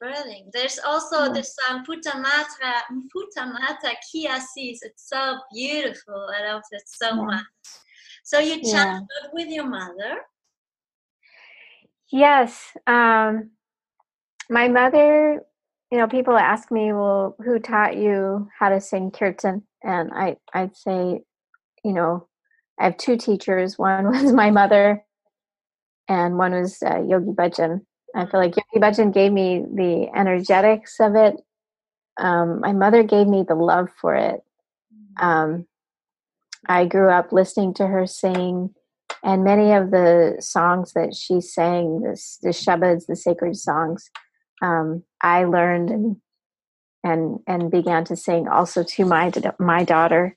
birthing. 0.03 0.51
There's 0.53 0.79
also 0.79 1.25
yeah. 1.25 1.33
this 1.33 1.57
song 1.57 1.85
Putamata 1.85 2.83
Putamata 3.15 3.95
Kia 4.11 4.41
sees. 4.41 4.81
It's 4.83 5.09
so 5.09 5.39
beautiful. 5.53 6.29
I 6.37 6.53
love 6.53 6.63
it 6.71 6.83
so 6.87 7.09
yeah. 7.09 7.23
much. 7.23 7.45
So 8.25 8.39
you 8.39 8.63
chat 8.63 8.87
yeah. 8.87 9.01
with 9.33 9.49
your 9.49 9.67
mother. 9.67 10.21
Yes, 12.11 12.77
um, 12.87 13.51
my 14.49 14.69
mother 14.69 15.43
you 15.91 15.99
know, 15.99 16.07
people 16.07 16.37
ask 16.37 16.71
me, 16.71 16.93
well, 16.93 17.35
who 17.45 17.59
taught 17.59 17.97
you 17.97 18.49
how 18.59 18.69
to 18.69 18.81
sing 18.81 19.11
kirtan? 19.11 19.63
And 19.83 20.11
I, 20.13 20.37
I'd 20.53 20.77
say, 20.77 21.23
you 21.85 21.93
know, 21.93 22.29
I 22.79 22.85
have 22.85 22.97
two 22.97 23.17
teachers. 23.17 23.79
One 23.79 24.07
was 24.11 24.33
my 24.33 24.51
mother, 24.51 25.05
and 26.09 26.39
one 26.39 26.53
was 26.53 26.83
uh, 26.83 27.03
Yogi 27.03 27.33
Bhajan. 27.33 27.83
I 28.15 28.27
feel 28.27 28.41
like 28.41 28.55
Yogi 28.57 28.85
Bhajan 28.85 29.13
gave 29.13 29.33
me 29.33 29.65
the 29.71 30.09
energetics 30.15 30.99
of 31.01 31.15
it. 31.15 31.37
Um, 32.19 32.61
my 32.61 32.73
mother 32.73 33.03
gave 33.03 33.27
me 33.27 33.45
the 33.47 33.55
love 33.55 33.89
for 34.01 34.15
it. 34.15 34.43
Um, 35.21 35.67
I 36.67 36.87
grew 36.87 37.11
up 37.11 37.33
listening 37.33 37.75
to 37.75 37.87
her 37.87 38.07
sing, 38.07 38.75
and 39.23 39.45
many 39.45 39.73
of 39.73 39.91
the 39.91 40.37
songs 40.41 40.93
that 40.95 41.15
she 41.15 41.41
sang, 41.41 42.01
this, 42.01 42.39
the 42.43 42.51
shabads, 42.51 43.07
the 43.07 43.17
sacred 43.17 43.57
songs, 43.57 44.11
um, 44.63 45.05
I 45.23 45.45
learned 45.45 45.91
and 45.91 46.17
and 47.05 47.39
and 47.47 47.71
began 47.71 48.05
to 48.05 48.17
sing 48.17 48.49
also 48.49 48.83
to 48.83 49.05
my 49.05 49.33
my 49.59 49.85
daughter. 49.85 50.37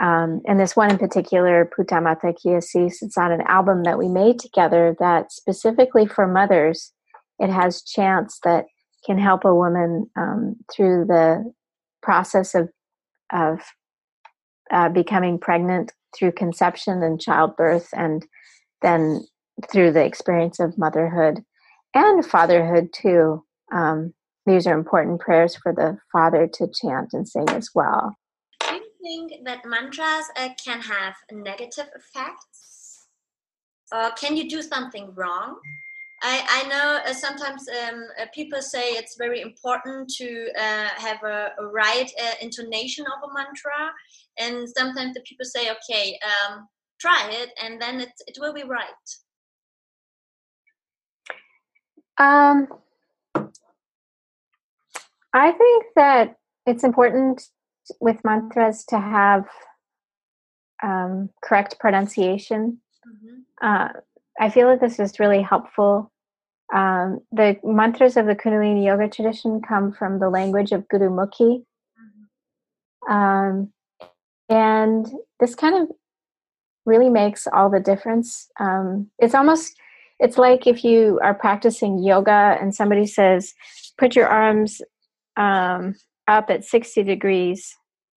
Um, 0.00 0.42
and 0.46 0.58
this 0.58 0.74
one 0.74 0.90
in 0.90 0.98
particular, 0.98 1.70
Puta 1.74 2.00
Mata 2.00 2.32
Kiasis, 2.32 2.96
it's 3.00 3.16
on 3.16 3.30
an 3.30 3.42
album 3.42 3.84
that 3.84 3.98
we 3.98 4.08
made 4.08 4.40
together 4.40 4.96
that 4.98 5.30
specifically 5.30 6.04
for 6.04 6.26
mothers, 6.26 6.92
it 7.38 7.48
has 7.48 7.82
chants 7.82 8.40
that 8.42 8.64
can 9.06 9.18
help 9.18 9.44
a 9.44 9.54
woman 9.54 10.10
um, 10.16 10.56
through 10.74 11.04
the 11.06 11.52
process 12.02 12.54
of 12.54 12.70
of 13.32 13.60
uh, 14.70 14.88
becoming 14.88 15.38
pregnant 15.38 15.92
through 16.16 16.32
conception 16.32 17.02
and 17.02 17.20
childbirth, 17.20 17.88
and 17.92 18.26
then 18.82 19.24
through 19.70 19.92
the 19.92 20.04
experience 20.04 20.58
of 20.58 20.78
motherhood 20.78 21.44
and 21.94 22.24
fatherhood 22.24 22.92
too. 22.92 23.44
Um, 23.72 24.14
these 24.46 24.66
are 24.66 24.74
important 24.74 25.20
prayers 25.20 25.56
for 25.56 25.72
the 25.72 25.98
father 26.12 26.46
to 26.46 26.68
chant 26.68 27.10
and 27.12 27.26
sing 27.26 27.48
as 27.50 27.70
well. 27.74 28.16
Do 28.68 28.74
you 28.74 28.82
think 29.02 29.44
that 29.44 29.64
mantras 29.64 30.26
uh, 30.36 30.50
can 30.62 30.80
have 30.80 31.14
negative 31.32 31.86
effects? 31.94 33.06
Or 33.92 34.10
can 34.10 34.36
you 34.36 34.48
do 34.48 34.60
something 34.60 35.14
wrong 35.14 35.56
I, 36.24 36.64
I 36.64 36.68
know 36.68 37.00
uh, 37.04 37.12
sometimes 37.12 37.68
um, 37.68 38.06
uh, 38.18 38.24
people 38.34 38.62
say 38.62 38.92
it's 38.92 39.16
very 39.18 39.42
important 39.42 40.08
to 40.16 40.48
uh, 40.58 40.88
have 40.96 41.22
a, 41.22 41.50
right 41.70 42.10
uh, 42.18 42.32
intonation 42.40 43.04
of 43.04 43.28
a 43.28 43.34
mantra, 43.34 43.92
and 44.38 44.66
sometimes 44.74 45.12
the 45.12 45.20
people 45.28 45.44
say, 45.44 45.70
"Okay, 45.70 46.18
um, 46.24 46.66
try 46.98 47.28
it, 47.30 47.50
and 47.62 47.80
then 47.80 48.00
it 48.00 48.12
it 48.26 48.38
will 48.40 48.54
be 48.54 48.62
right." 48.62 49.06
Um, 52.18 52.68
I 55.32 55.50
think 55.52 55.84
that 55.96 56.36
it's 56.66 56.84
important 56.84 57.42
with 58.00 58.24
mantras 58.24 58.84
to 58.86 58.98
have 58.98 59.46
um, 60.82 61.30
correct 61.42 61.78
pronunciation. 61.80 62.80
Mm-hmm. 63.06 63.66
Uh, 63.66 63.88
I 64.40 64.50
feel 64.50 64.68
that 64.68 64.80
this 64.80 64.98
is 64.98 65.18
really 65.18 65.42
helpful. 65.42 66.10
Um, 66.74 67.20
the 67.30 67.56
mantras 67.62 68.16
of 68.16 68.26
the 68.26 68.34
Kundalini 68.34 68.84
Yoga 68.84 69.08
tradition 69.08 69.60
come 69.60 69.92
from 69.92 70.18
the 70.18 70.30
language 70.30 70.72
of 70.72 70.88
Gurumukhi. 70.88 71.64
Mm-hmm. 71.98 73.12
Um, 73.12 73.72
and 74.48 75.06
this 75.40 75.54
kind 75.54 75.82
of 75.82 75.88
really 76.86 77.10
makes 77.10 77.46
all 77.46 77.70
the 77.70 77.80
difference. 77.80 78.48
Um, 78.60 79.10
it's 79.18 79.34
almost, 79.34 79.76
it's 80.20 80.38
like 80.38 80.66
if 80.66 80.84
you 80.84 81.20
are 81.22 81.34
practicing 81.34 82.02
yoga 82.02 82.56
and 82.60 82.74
somebody 82.74 83.06
says, 83.06 83.52
put 83.98 84.16
your 84.16 84.28
arms 84.28 84.80
um, 85.36 85.94
up 86.28 86.50
at 86.50 86.64
60 86.64 87.02
degrees 87.02 87.74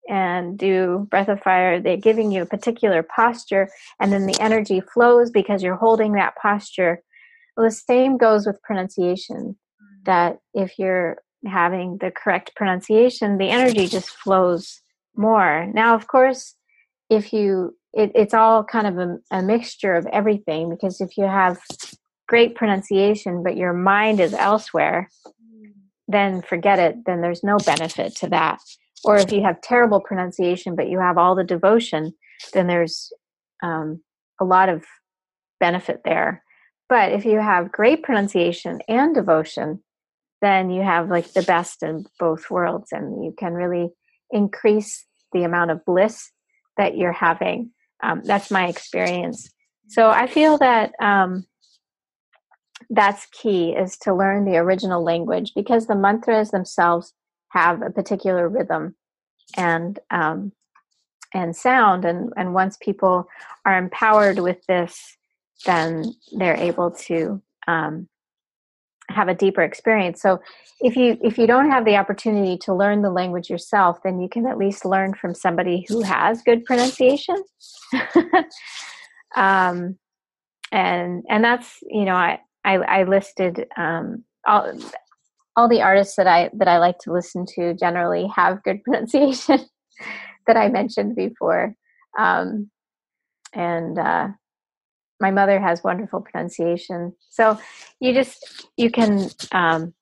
and 0.08 0.58
do 0.58 1.06
breath 1.10 1.28
of 1.28 1.40
fire, 1.40 1.80
they're 1.80 1.96
giving 1.96 2.30
you 2.30 2.42
a 2.42 2.46
particular 2.46 3.02
posture, 3.02 3.70
and 4.00 4.12
then 4.12 4.26
the 4.26 4.38
energy 4.40 4.80
flows 4.80 5.30
because 5.30 5.62
you're 5.62 5.76
holding 5.76 6.12
that 6.12 6.36
posture. 6.36 7.00
Well, 7.56 7.66
the 7.66 7.70
same 7.70 8.18
goes 8.18 8.46
with 8.46 8.60
pronunciation, 8.62 9.56
that 10.04 10.38
if 10.52 10.78
you're 10.78 11.18
having 11.46 11.98
the 11.98 12.10
correct 12.10 12.52
pronunciation, 12.56 13.38
the 13.38 13.48
energy 13.48 13.86
just 13.86 14.10
flows 14.10 14.80
more. 15.16 15.70
Now, 15.72 15.94
of 15.94 16.06
course, 16.06 16.53
if 17.11 17.32
you, 17.32 17.76
it, 17.92 18.12
it's 18.14 18.34
all 18.34 18.64
kind 18.64 18.87
of 18.87 18.99
a, 18.99 19.18
a 19.30 19.42
mixture 19.42 19.94
of 19.94 20.06
everything 20.06 20.70
because 20.70 21.00
if 21.00 21.16
you 21.16 21.25
have 21.25 21.61
great 22.26 22.54
pronunciation, 22.54 23.42
but 23.42 23.56
your 23.56 23.73
mind 23.73 24.20
is 24.20 24.34
elsewhere, 24.34 25.08
then 26.08 26.42
forget 26.42 26.78
it, 26.78 27.04
then 27.06 27.20
there's 27.20 27.44
no 27.44 27.58
benefit 27.58 28.14
to 28.16 28.28
that. 28.28 28.61
Or 29.04 29.16
if 29.16 29.32
you 29.32 29.42
have 29.42 29.61
terrible 29.61 30.00
pronunciation, 30.00 30.76
but 30.76 30.88
you 30.88 30.99
have 30.99 31.18
all 31.18 31.34
the 31.34 31.44
devotion, 31.44 32.14
then 32.52 32.66
there's 32.66 33.12
um, 33.62 34.02
a 34.40 34.44
lot 34.44 34.68
of 34.68 34.84
benefit 35.61 36.00
there. 36.04 36.42
But 36.88 37.12
if 37.12 37.25
you 37.25 37.38
have 37.38 37.73
great 37.73 38.02
pronunciation 38.02 38.80
and 38.88 39.14
devotion, 39.14 39.82
then 40.40 40.70
you 40.70 40.82
have 40.82 41.08
like 41.08 41.32
the 41.32 41.42
best 41.42 41.82
in 41.82 42.06
both 42.18 42.50
worlds 42.50 42.92
and 42.92 43.25
you 43.25 43.34
can 43.38 43.54
really 43.54 43.90
increase 44.30 45.06
the 45.32 45.44
amount 45.44 45.70
of 45.70 45.84
bliss 45.84 46.30
that 46.76 46.96
you're 46.96 47.12
having. 47.12 47.70
Um, 48.02 48.22
that's 48.24 48.50
my 48.50 48.68
experience. 48.68 49.50
So 49.88 50.10
I 50.10 50.26
feel 50.26 50.58
that 50.58 50.92
um, 51.00 51.46
that's 52.90 53.26
key 53.26 53.70
is 53.70 53.96
to 53.98 54.14
learn 54.14 54.44
the 54.44 54.56
original 54.56 55.02
language 55.02 55.52
because 55.54 55.86
the 55.86 55.94
mantras 55.94 56.50
themselves 56.50 57.12
have 57.50 57.82
a 57.82 57.90
particular 57.90 58.48
rhythm 58.48 58.96
and 59.56 59.98
um, 60.10 60.52
and 61.32 61.54
sound 61.54 62.04
and 62.04 62.32
and 62.36 62.54
once 62.54 62.76
people 62.80 63.28
are 63.64 63.76
empowered 63.76 64.38
with 64.38 64.64
this 64.66 65.16
then 65.66 66.04
they're 66.32 66.56
able 66.56 66.90
to 66.90 67.40
um, 67.66 68.08
have 69.11 69.28
a 69.28 69.34
deeper 69.34 69.62
experience. 69.62 70.20
So 70.20 70.40
if 70.80 70.96
you 70.96 71.18
if 71.23 71.38
you 71.38 71.46
don't 71.46 71.70
have 71.70 71.84
the 71.84 71.96
opportunity 71.96 72.58
to 72.58 72.75
learn 72.75 73.02
the 73.02 73.11
language 73.11 73.49
yourself 73.49 73.99
then 74.02 74.18
you 74.20 74.28
can 74.28 74.46
at 74.46 74.58
least 74.58 74.84
learn 74.84 75.14
from 75.14 75.34
somebody 75.34 75.84
who 75.88 76.02
has 76.02 76.42
good 76.42 76.64
pronunciation. 76.64 77.42
Um, 79.37 79.98
and 80.70 81.24
and 81.28 81.42
that's 81.42 81.78
you 81.83 82.05
know 82.05 82.14
i 82.14 82.38
I, 82.64 82.76
I 82.76 83.02
listed 83.05 83.66
um, 83.76 84.24
all 84.46 84.72
all 85.57 85.68
the 85.68 85.83
artists 85.83 86.16
that 86.16 86.26
I 86.26 86.50
that 86.55 86.68
I 86.68 86.78
like 86.78 86.98
to 87.00 87.12
listen 87.12 87.44
to 87.57 87.74
generally 87.74 88.26
have 88.35 88.62
good 88.62 88.83
pronunciation 88.85 89.61
that 90.46 90.57
I 90.57 90.68
mentioned 90.68 91.14
before, 91.14 91.74
um, 92.18 92.70
and 93.52 93.98
uh, 93.98 94.28
my 95.20 95.31
mother 95.31 95.61
has 95.61 95.85
wonderful 95.85 96.20
pronunciation. 96.20 97.14
So 97.31 97.59
you 98.00 98.12
just 98.12 98.66
you 98.77 98.90
can 98.90 99.31
um, 99.53 99.94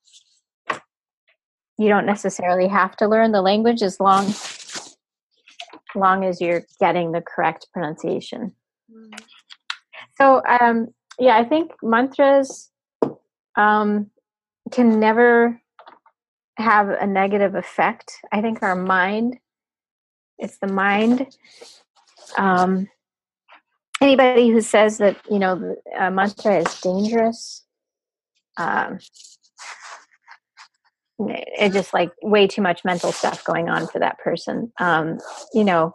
you 1.78 1.88
don't 1.88 2.06
necessarily 2.06 2.68
have 2.68 2.96
to 2.96 3.08
learn 3.08 3.32
the 3.32 3.42
language 3.42 3.82
as 3.82 4.00
long 4.00 4.32
long 5.94 6.24
as 6.24 6.40
you're 6.40 6.62
getting 6.80 7.12
the 7.12 7.20
correct 7.20 7.66
pronunciation. 7.72 8.54
So 10.16 10.42
um, 10.46 10.88
yeah, 11.18 11.36
I 11.36 11.44
think 11.44 11.72
mantras 11.82 12.70
um, 13.56 14.10
can 14.70 15.00
never 15.00 15.60
have 16.56 16.88
a 16.88 17.06
negative 17.06 17.54
effect. 17.54 18.12
I 18.32 18.40
think 18.40 18.62
our 18.62 18.76
mind, 18.76 19.38
it's 20.38 20.58
the 20.58 20.66
mind. 20.66 21.26
Um, 22.36 22.88
anybody 24.02 24.48
who 24.48 24.60
says 24.60 24.98
that 24.98 25.16
you 25.30 25.38
know 25.38 25.76
a 25.98 26.10
mantra 26.10 26.58
is 26.58 26.80
dangerous, 26.80 27.64
um, 28.56 28.98
it's 31.18 31.74
just 31.74 31.94
like 31.94 32.10
way 32.22 32.46
too 32.46 32.62
much 32.62 32.84
mental 32.84 33.12
stuff 33.12 33.44
going 33.44 33.68
on 33.68 33.86
for 33.86 33.98
that 33.98 34.18
person. 34.18 34.72
Um, 34.78 35.18
you 35.54 35.64
know, 35.64 35.94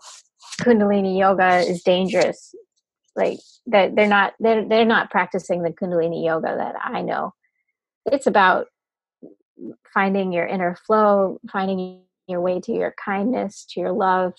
Kundalini 0.61 1.17
yoga 1.19 1.59
is 1.59 1.83
dangerous. 1.83 2.55
Like 3.15 3.39
that 3.67 3.95
they're 3.95 4.07
not 4.07 4.33
they're 4.39 4.67
they're 4.67 4.85
not 4.85 5.11
practicing 5.11 5.63
the 5.63 5.71
kundalini 5.71 6.25
yoga 6.25 6.55
that 6.55 6.75
i 6.81 7.01
know. 7.01 7.33
It's 8.05 8.27
about 8.27 8.67
finding 9.93 10.31
your 10.31 10.45
inner 10.45 10.77
flow 10.85 11.39
finding 11.51 12.03
your 12.27 12.41
way 12.41 12.59
to 12.61 12.71
your 12.71 12.93
kindness 13.03 13.65
to 13.71 13.79
your 13.79 13.91
love. 13.91 14.33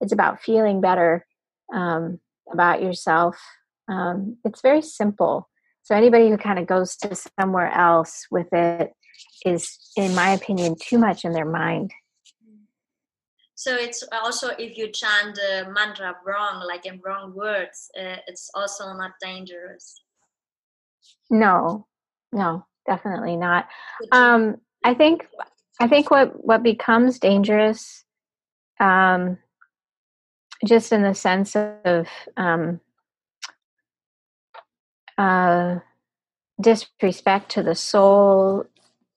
It's 0.00 0.12
about 0.12 0.40
feeling 0.40 0.80
better 0.80 1.26
um, 1.74 2.20
about 2.52 2.82
yourself 2.82 3.38
um, 3.88 4.36
it's 4.44 4.60
very 4.60 4.82
simple. 4.82 5.48
So 5.82 5.94
anybody 5.94 6.30
who 6.30 6.36
kind 6.36 6.58
of 6.58 6.66
goes 6.66 6.96
to 6.98 7.16
somewhere 7.40 7.70
else 7.72 8.26
with 8.30 8.52
it 8.52 8.92
is 9.44 9.78
in 9.96 10.14
my 10.14 10.30
opinion 10.30 10.76
too 10.80 10.98
much 10.98 11.24
in 11.24 11.32
their 11.32 11.50
mind. 11.50 11.90
So 13.54 13.74
it's 13.74 14.04
also 14.12 14.50
if 14.58 14.76
you 14.76 14.90
chant 14.90 15.36
the 15.36 15.68
mantra 15.72 16.16
wrong 16.24 16.64
like 16.66 16.86
in 16.86 17.00
wrong 17.04 17.32
words 17.34 17.90
uh, 17.98 18.16
it's 18.26 18.50
also 18.54 18.92
not 18.94 19.12
dangerous. 19.20 20.00
No. 21.30 21.86
No 22.32 22.64
definitely 22.86 23.36
not. 23.36 23.68
Um 24.10 24.56
i 24.84 24.94
think 24.94 25.28
i 25.80 25.86
think 25.86 26.10
what 26.10 26.44
what 26.44 26.64
becomes 26.64 27.20
dangerous 27.20 28.04
um 28.80 29.38
just 30.66 30.92
in 30.92 31.02
the 31.02 31.14
sense 31.14 31.56
of 31.56 32.06
um 32.36 32.80
uh 35.18 35.78
disrespect 36.60 37.50
to 37.50 37.62
the 37.62 37.74
soul 37.74 38.64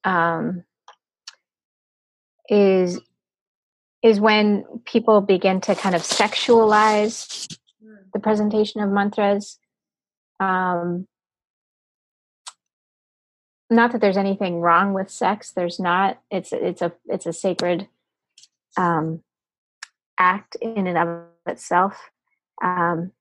um 0.03 0.63
is 2.49 2.99
is 4.05 4.19
when 4.19 4.63
people 4.85 5.19
begin 5.19 5.59
to 5.59 5.73
kind 5.73 5.95
of 5.95 6.03
sexualize 6.03 7.47
the 8.13 8.19
presentation 8.19 8.81
of 8.81 8.91
mantras. 8.91 9.57
Um, 10.39 11.07
not 13.69 13.91
that 13.91 14.01
there's 14.01 14.15
anything 14.15 14.61
wrong 14.61 14.93
with 14.93 15.09
sex. 15.09 15.51
There's 15.51 15.79
not. 15.79 16.21
It's 16.29 16.53
it's 16.53 16.83
a 16.83 16.93
it's 17.07 17.25
a 17.25 17.33
sacred 17.33 17.87
um, 18.77 19.23
act 20.19 20.55
in 20.61 20.85
and 20.85 20.97
of 20.97 21.23
itself. 21.45 22.09
Um, 22.63 23.11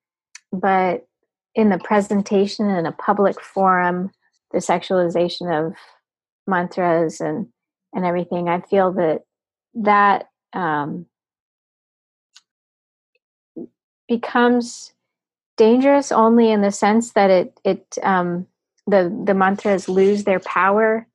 but 0.53 1.07
in 1.55 1.69
the 1.69 1.79
presentation 1.79 2.69
in 2.69 2.87
a 2.87 2.93
public 2.93 3.41
forum, 3.41 4.11
the 4.53 4.59
sexualization 4.59 5.53
of 5.53 5.75
mantras 6.47 7.21
and 7.21 7.49
and 7.93 8.05
everything, 8.05 8.49
I 8.49 8.61
feel 8.61 8.93
that 8.93 9.23
that 9.75 10.29
um, 10.53 11.07
becomes 14.09 14.93
dangerous 15.57 16.11
only 16.11 16.51
in 16.51 16.63
the 16.63 16.73
sense 16.73 17.13
that 17.13 17.31
it 17.31 17.61
it 17.65 17.99
um, 18.03 18.47
the 18.87 19.17
the 19.25 19.35
mantras 19.35 19.89
lose 19.89 20.25
their 20.25 20.41
power 20.41 21.07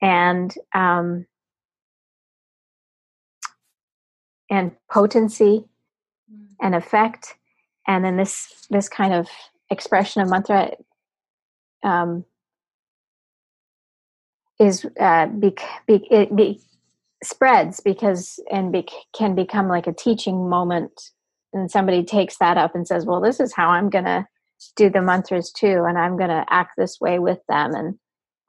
and 0.00 0.54
um, 0.74 1.26
and 4.50 4.72
potency. 4.90 5.64
And 6.60 6.74
effect. 6.74 7.34
And 7.86 8.04
then 8.04 8.16
this 8.16 8.66
this 8.70 8.88
kind 8.88 9.12
of 9.12 9.28
expression 9.70 10.22
of 10.22 10.28
mantra 10.28 10.72
um, 11.82 12.24
is 14.58 14.86
uh, 14.98 15.26
be, 15.26 15.54
be, 15.86 16.06
it 16.10 16.34
be, 16.36 16.60
spreads 17.22 17.80
because 17.80 18.38
and 18.50 18.72
be, 18.72 18.86
can 19.16 19.34
become 19.34 19.68
like 19.68 19.86
a 19.86 19.92
teaching 19.92 20.48
moment. 20.48 21.10
And 21.52 21.70
somebody 21.70 22.04
takes 22.04 22.38
that 22.38 22.56
up 22.56 22.74
and 22.74 22.86
says 22.86 23.04
well 23.04 23.20
this 23.20 23.40
is 23.40 23.52
how 23.52 23.70
i'm 23.70 23.90
going 23.90 24.04
to 24.04 24.24
do 24.76 24.88
the 24.88 25.02
mantras 25.02 25.50
too 25.50 25.84
and 25.88 25.98
i'm 25.98 26.16
going 26.16 26.30
to 26.30 26.44
act 26.48 26.74
this 26.76 26.98
way 27.00 27.18
with 27.18 27.40
them. 27.48 27.74
And 27.74 27.98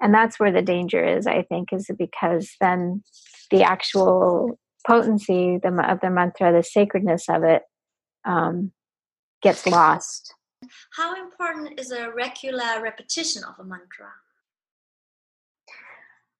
and 0.01 0.13
that's 0.13 0.39
where 0.39 0.51
the 0.51 0.61
danger 0.61 1.03
is 1.05 1.27
i 1.27 1.43
think 1.43 1.71
is 1.71 1.89
because 1.97 2.51
then 2.59 3.03
the 3.51 3.63
actual 3.63 4.59
potency 4.85 5.55
of 5.63 5.99
the 6.01 6.09
mantra 6.09 6.51
the 6.51 6.63
sacredness 6.63 7.29
of 7.29 7.43
it 7.43 7.63
um, 8.25 8.71
gets 9.41 9.65
lost 9.67 10.33
how 10.95 11.15
important 11.15 11.79
is 11.79 11.91
a 11.91 12.11
regular 12.11 12.81
repetition 12.81 13.43
of 13.43 13.55
a 13.59 13.63
mantra 13.63 14.11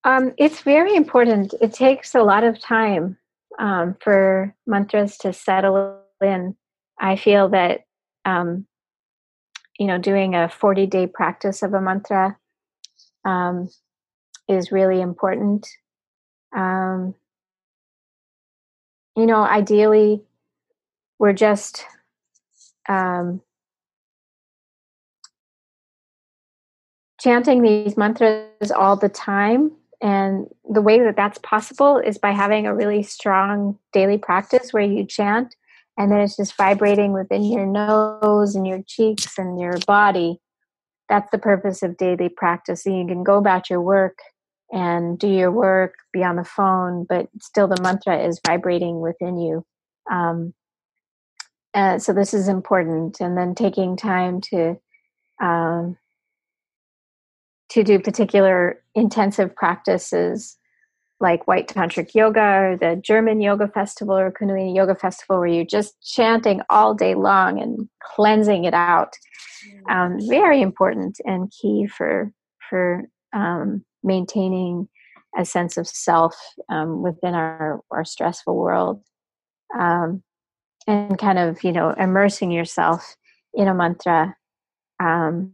um, 0.04 0.34
it's 0.38 0.62
very 0.62 0.96
important. 0.96 1.54
It 1.62 1.74
takes 1.74 2.16
a 2.16 2.24
lot 2.24 2.44
of 2.44 2.60
time 2.60 3.18
um, 3.60 3.96
for 4.00 4.56
mantras 4.66 5.18
to 5.20 5.34
settle 5.34 6.00
in. 6.22 6.56
I 7.00 7.16
feel 7.16 7.50
that, 7.50 7.82
um, 8.26 8.66
you 9.78 9.88
know, 9.88 9.98
doing 9.98 10.36
a 10.36 10.50
40 10.50 10.88
day 10.88 11.08
practice 11.08 11.62
of 11.62 11.74
a 11.74 11.82
mantra 11.82 12.38
um, 13.26 13.70
is 14.48 14.72
really 14.72 15.02
important. 15.02 15.68
Um, 16.56 17.14
you 19.16 19.26
know, 19.26 19.44
ideally, 19.44 20.24
we're 21.22 21.34
just 21.34 21.86
um, 22.90 23.42
chanting 27.20 27.62
these 27.62 27.96
mantras 27.96 28.72
all 28.76 28.96
the 28.96 29.08
time 29.08 29.72
and 30.02 30.48
the 30.68 30.82
way 30.82 31.00
that 31.00 31.16
that's 31.16 31.38
possible 31.38 32.00
is 32.00 32.18
by 32.18 32.32
having 32.32 32.66
a 32.66 32.74
really 32.74 33.04
strong 33.04 33.78
daily 33.94 34.18
practice 34.18 34.74
where 34.74 34.82
you 34.82 35.06
chant 35.06 35.56
and 35.96 36.12
then 36.12 36.22
it's 36.22 36.38
just 36.38 36.58
vibrating 36.58 37.14
within 37.14 37.44
your 37.44 37.68
nose 37.68 38.56
and 38.56 38.66
your 38.66 38.82
cheeks 38.88 39.38
and 39.38 39.60
your 39.60 39.78
body. 39.86 40.40
That's 41.08 41.30
the 41.30 41.38
purpose 41.38 41.84
of 41.84 41.98
daily 41.98 42.30
practice. 42.30 42.84
So 42.84 42.90
you 42.90 43.06
can 43.06 43.24
go 43.24 43.38
about 43.38 43.70
your 43.70 43.82
work 43.82 44.18
and 44.72 45.20
do 45.20 45.28
your 45.28 45.52
work, 45.52 45.94
be 46.14 46.24
on 46.24 46.38
the 46.38 46.44
phone, 46.44 47.06
but 47.08 47.28
still 47.40 47.68
the 47.68 47.80
mantra 47.84 48.26
is 48.26 48.42
vibrating 48.48 49.02
within 49.02 49.38
you. 49.38 49.64
Um, 50.12 50.56
uh, 51.74 52.00
so 52.00 52.14
this 52.14 52.34
is 52.34 52.48
important. 52.48 53.20
And 53.20 53.38
then 53.38 53.56
taking 53.56 53.96
time 53.96 54.42
to 54.42 54.80
um, 55.42 55.98
to 57.70 57.84
do 57.84 58.00
particular 58.00 58.84
intensive 58.96 59.56
practices 59.56 60.58
like 61.22 61.48
White 61.48 61.68
Tantric 61.68 62.14
Yoga 62.14 62.42
or 62.42 62.78
the 62.78 63.00
German 63.02 63.42
Yoga 63.42 63.68
Festival 63.68 64.18
or 64.18 64.32
Kundalini 64.32 64.76
Yoga 64.76 64.96
Festival, 64.96 65.38
where 65.38 65.48
you're 65.48 65.64
just 65.64 65.96
chanting 66.02 66.62
all 66.70 66.94
day 66.94 67.16
long 67.16 67.62
and 67.62 67.88
cleansing 68.04 68.66
it 68.66 68.74
out. 68.74 69.14
Mm. 69.88 69.92
Um, 69.92 70.30
very 70.30 70.62
important 70.62 71.20
and 71.26 71.52
key 71.52 71.88
for 71.88 72.32
for 72.70 73.04
um, 73.34 73.86
maintaining 74.04 74.90
a 75.38 75.46
sense 75.46 75.78
of 75.78 75.88
self 75.88 76.36
um, 76.70 77.02
within 77.02 77.36
our, 77.36 77.82
our 77.92 78.04
stressful 78.04 78.56
world, 78.56 79.02
um, 79.80 80.24
and 80.88 81.18
kind 81.18 81.40
of 81.40 81.64
you 81.64 81.72
know 81.72 81.92
immersing 81.92 82.52
yourself 82.52 83.16
in 83.54 83.68
a 83.68 83.74
mantra 83.74 84.36
um, 85.00 85.54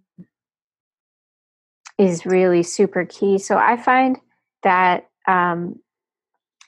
is 1.98 2.26
really 2.26 2.64
super 2.64 3.06
key. 3.06 3.38
So 3.38 3.58
I 3.58 3.78
find 3.78 4.18
that 4.64 5.08
um, 5.28 5.80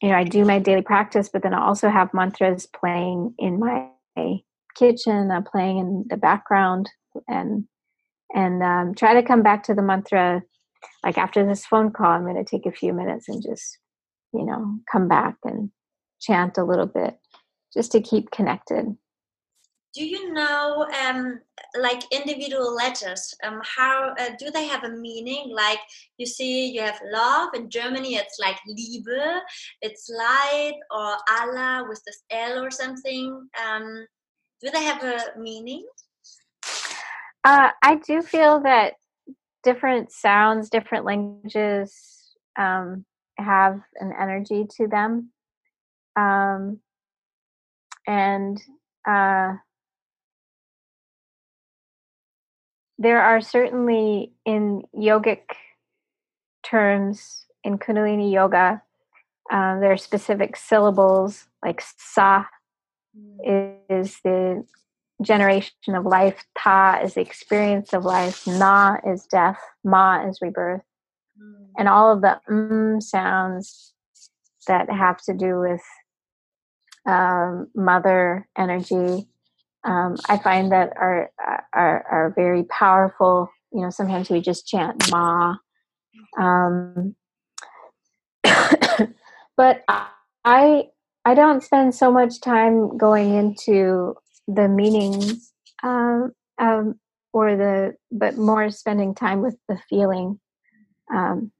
you 0.02 0.10
know 0.10 0.16
I 0.16 0.24
do 0.24 0.46
my 0.46 0.60
daily 0.60 0.82
practice, 0.82 1.30
but 1.32 1.44
then 1.44 1.54
I 1.54 1.66
also 1.66 1.90
have 1.90 2.14
mantras 2.14 2.66
playing 2.68 3.34
in 3.38 3.60
my 3.60 3.90
kitchen, 4.76 5.32
uh, 5.32 5.42
playing 5.42 5.80
in 5.80 6.06
the 6.10 6.18
background, 6.18 6.90
and 7.28 7.66
and 8.34 8.64
um, 8.64 8.96
try 8.96 9.14
to 9.14 9.24
come 9.24 9.44
back 9.44 9.64
to 9.64 9.74
the 9.74 9.82
mantra. 9.82 10.44
Like 11.04 11.18
after 11.18 11.46
this 11.46 11.66
phone 11.66 11.92
call, 11.92 12.12
I'm 12.12 12.24
going 12.24 12.44
to 12.44 12.50
take 12.50 12.66
a 12.66 12.72
few 12.72 12.94
minutes 12.94 13.28
and 13.28 13.44
just 13.44 13.78
you 14.34 14.46
know 14.46 14.80
come 14.92 15.08
back 15.08 15.36
and 15.44 15.72
chant 16.20 16.58
a 16.58 16.64
little 16.64 16.86
bit, 16.86 17.18
just 17.74 17.92
to 17.92 18.02
keep 18.02 18.32
connected. 18.32 18.96
Do 19.96 20.06
you 20.06 20.34
know 20.34 20.88
um, 21.04 21.40
like 21.76 22.04
individual 22.12 22.76
letters 22.76 23.34
um, 23.44 23.60
how 23.64 24.14
uh, 24.20 24.30
do 24.38 24.52
they 24.52 24.68
have 24.68 24.84
a 24.84 24.90
meaning? 24.90 25.52
Like 25.52 25.80
you 26.18 26.28
see 26.28 26.70
you 26.70 26.82
have 26.82 27.00
love. 27.12 27.50
In 27.56 27.70
germany 27.70 28.16
it's 28.16 28.38
like 28.40 28.58
liebe. 28.68 29.42
It's 29.82 30.10
light 30.10 30.78
or 30.92 31.18
allah 31.40 31.86
with 31.90 32.02
this 32.06 32.24
l 32.30 32.64
or 32.64 32.70
something. 32.70 33.50
Um, 33.66 34.06
do 34.62 34.70
they 34.70 34.84
have 34.84 35.04
a 35.04 35.40
meaning? 35.40 35.88
Uh, 37.44 37.72
i 37.82 37.96
do 37.96 38.22
feel 38.22 38.60
that 38.60 38.94
different 39.64 40.12
sounds 40.12 40.70
different 40.70 41.06
languages 41.06 42.36
um, 42.58 43.06
have 43.38 43.82
an 44.00 44.14
energy 44.20 44.68
to 44.78 44.88
them. 44.88 45.32
Um, 46.16 46.80
and 48.10 48.60
uh, 49.08 49.54
there 52.98 53.22
are 53.22 53.40
certainly 53.40 54.34
in 54.46 54.82
yogic 54.98 55.42
terms 56.64 57.46
in 57.64 57.78
kundalini 57.78 58.32
yoga 58.34 58.82
uh, 59.52 59.80
there 59.80 59.92
are 59.92 59.98
specific 59.98 60.58
syllables 60.58 61.46
like 61.64 61.82
sa 61.82 62.46
mm. 63.16 63.78
is 63.90 64.20
the 64.24 64.66
generation 65.22 65.94
of 65.94 66.04
life 66.06 66.44
ta 66.58 67.00
is 67.04 67.14
the 67.14 67.22
experience 67.22 67.94
of 67.94 68.06
life 68.06 68.48
na 68.48 68.98
is 69.06 69.28
death 69.28 69.62
ma 69.84 70.26
is 70.28 70.40
rebirth 70.42 70.82
mm. 71.40 71.68
and 71.78 71.88
all 71.88 72.12
of 72.12 72.22
the 72.22 72.40
mm 72.50 73.02
sounds 73.04 73.94
that 74.68 74.90
have 74.90 75.22
to 75.22 75.34
do 75.34 75.60
with 75.60 75.82
um, 77.06 77.68
mother 77.76 78.48
energy 78.58 79.28
um, 79.84 80.18
I 80.28 80.38
find 80.38 80.72
that 80.72 80.94
are, 80.98 81.32
are 81.74 82.06
are 82.10 82.34
very 82.36 82.64
powerful. 82.64 83.50
You 83.72 83.82
know, 83.82 83.90
sometimes 83.90 84.30
we 84.30 84.42
just 84.42 84.68
chant 84.68 85.10
Ma, 85.10 85.56
um, 86.38 87.16
but 89.58 89.84
I 90.44 90.84
I 91.26 91.34
don't 91.34 91.64
spend 91.64 91.96
so 91.96 92.12
much 92.12 92.42
time 92.42 92.98
going 92.98 93.34
into 93.34 94.16
the 94.48 94.68
meaning 94.68 95.40
um, 95.84 96.34
um, 96.58 97.00
or 97.32 97.56
the 97.56 97.96
but 98.12 98.38
more 98.38 98.70
spending 98.72 99.16
time 99.16 99.42
with 99.42 99.56
the 99.70 99.80
feeling. 99.90 100.40
Um, 101.14 101.52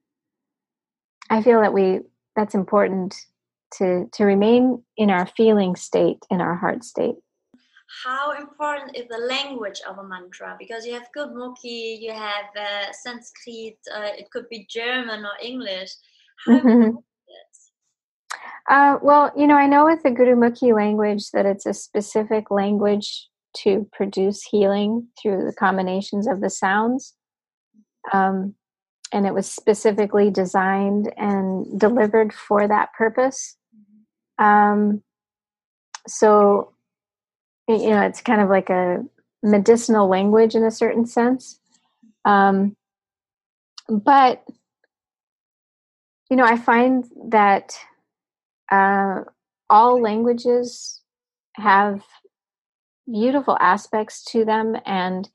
I 1.30 1.42
feel 1.42 1.62
that 1.62 1.72
we 1.72 2.00
that's 2.36 2.54
important 2.54 3.16
to 3.78 4.08
to 4.12 4.24
remain 4.24 4.82
in 4.96 5.10
our 5.10 5.26
feeling 5.26 5.76
state, 5.76 6.18
in 6.30 6.40
our 6.40 6.56
heart 6.56 6.84
state 6.84 7.16
how 8.04 8.32
important 8.32 8.96
is 8.96 9.08
the 9.08 9.18
language 9.18 9.80
of 9.88 9.98
a 9.98 10.04
mantra? 10.04 10.56
Because 10.58 10.86
you 10.86 10.94
have 10.94 11.08
Gurmukhi, 11.16 12.00
you 12.00 12.12
have 12.12 12.46
uh, 12.56 12.92
Sanskrit, 12.92 13.78
uh, 13.94 14.10
it 14.16 14.30
could 14.30 14.48
be 14.48 14.66
German 14.70 15.24
or 15.24 15.32
English. 15.42 15.90
Mm-hmm. 16.46 16.96
Uh, 18.68 18.98
well, 19.02 19.32
you 19.36 19.46
know, 19.46 19.56
I 19.56 19.66
know 19.66 19.86
with 19.86 20.02
the 20.02 20.10
Gurumukhi 20.10 20.74
language 20.74 21.30
that 21.32 21.46
it's 21.46 21.66
a 21.66 21.74
specific 21.74 22.50
language 22.50 23.28
to 23.58 23.88
produce 23.92 24.44
healing 24.44 25.08
through 25.20 25.44
the 25.44 25.52
combinations 25.52 26.28
of 26.28 26.40
the 26.40 26.50
sounds. 26.50 27.14
Um, 28.12 28.54
and 29.12 29.26
it 29.26 29.34
was 29.34 29.50
specifically 29.50 30.30
designed 30.30 31.12
and 31.16 31.80
delivered 31.80 32.32
for 32.32 32.68
that 32.68 32.92
purpose. 32.96 33.56
Um, 34.40 35.02
so 36.08 36.72
you 37.68 37.90
know 37.90 38.02
it's 38.02 38.22
kind 38.22 38.40
of 38.40 38.48
like 38.48 38.70
a 38.70 39.04
medicinal 39.42 40.08
language 40.08 40.54
in 40.54 40.64
a 40.64 40.70
certain 40.70 41.06
sense. 41.06 41.60
Um, 42.24 42.76
but 43.88 44.44
you 46.30 46.36
know 46.36 46.44
i 46.44 46.56
find 46.56 47.04
that 47.28 47.76
uh, 48.70 49.22
all 49.68 50.00
languages 50.00 51.02
have 51.56 52.02
beautiful 53.12 53.56
aspects 53.60 54.22
to 54.22 54.44
them 54.44 54.76
and 54.86 55.28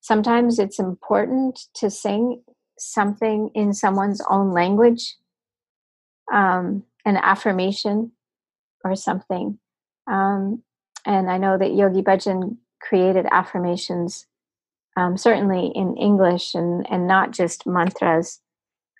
sometimes 0.00 0.58
it's 0.58 0.80
important 0.80 1.60
to 1.74 1.88
sing 1.88 2.42
something 2.78 3.50
in 3.54 3.72
someone's 3.72 4.20
own 4.28 4.52
language 4.52 5.16
um, 6.32 6.82
an 7.04 7.16
affirmation 7.16 8.10
or 8.84 8.96
something 8.96 9.58
um, 10.10 10.62
and 11.06 11.30
I 11.30 11.38
know 11.38 11.56
that 11.56 11.74
Yogi 11.74 12.02
Bhajan 12.02 12.56
created 12.80 13.26
affirmations, 13.30 14.26
um, 14.96 15.16
certainly 15.16 15.70
in 15.74 15.96
English 15.96 16.54
and, 16.54 16.86
and 16.90 17.06
not 17.06 17.30
just 17.30 17.66
mantras. 17.66 18.40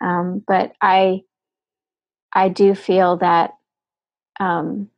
Um, 0.00 0.42
but 0.46 0.72
I, 0.80 1.22
I 2.32 2.48
do 2.48 2.74
feel 2.74 3.18
that, 3.18 3.50
um, 4.38 4.88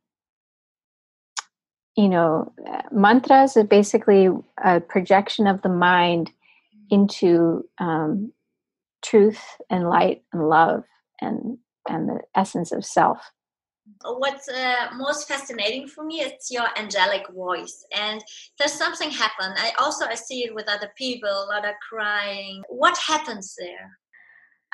you 1.96 2.08
know, 2.08 2.52
mantras 2.92 3.56
are 3.56 3.64
basically 3.64 4.28
a 4.62 4.80
projection 4.80 5.46
of 5.46 5.62
the 5.62 5.68
mind 5.68 6.30
into 6.90 7.64
um, 7.78 8.32
truth 9.04 9.42
and 9.70 9.88
light 9.88 10.22
and 10.32 10.48
love 10.48 10.84
and 11.20 11.58
and 11.88 12.08
the 12.08 12.20
essence 12.36 12.70
of 12.70 12.84
self 12.84 13.32
what's 14.04 14.48
uh, 14.48 14.88
most 14.96 15.28
fascinating 15.28 15.86
for 15.88 16.04
me 16.04 16.20
is 16.20 16.50
your 16.50 16.66
angelic 16.76 17.28
voice. 17.30 17.84
And 17.96 18.22
there's 18.58 18.72
something 18.72 19.10
happen 19.10 19.52
i 19.56 19.72
also 19.78 20.06
i 20.06 20.14
see 20.14 20.44
it 20.44 20.54
with 20.54 20.68
other 20.68 20.90
people 20.96 21.28
a 21.28 21.46
lot 21.46 21.64
of 21.64 21.74
crying. 21.88 22.62
What 22.68 22.96
happens 22.98 23.54
there? 23.58 23.98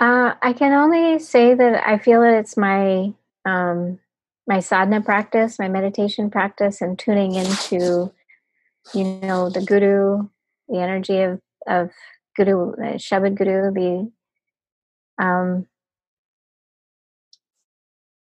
Uh, 0.00 0.34
i 0.42 0.52
can 0.52 0.72
only 0.72 1.18
say 1.18 1.54
that 1.54 1.86
i 1.86 1.98
feel 1.98 2.20
that 2.20 2.34
it's 2.34 2.56
my 2.56 3.12
um, 3.44 3.98
my 4.46 4.60
sadhana 4.60 5.00
practice 5.00 5.58
my 5.58 5.68
meditation 5.68 6.30
practice 6.30 6.80
and 6.80 6.98
tuning 6.98 7.34
into 7.34 8.12
you 8.94 9.04
know 9.22 9.50
the 9.50 9.62
guru 9.62 10.28
the 10.68 10.78
energy 10.78 11.20
of 11.20 11.40
of 11.66 11.90
guru 12.36 12.72
uh, 12.72 12.96
shabad 12.96 13.36
guru 13.36 13.72
the 13.72 14.10
um 15.22 15.66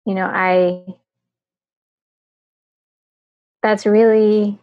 you 0.06 0.14
know 0.14 0.26
i 0.26 0.84
that's 3.62 3.86
really 3.86 4.58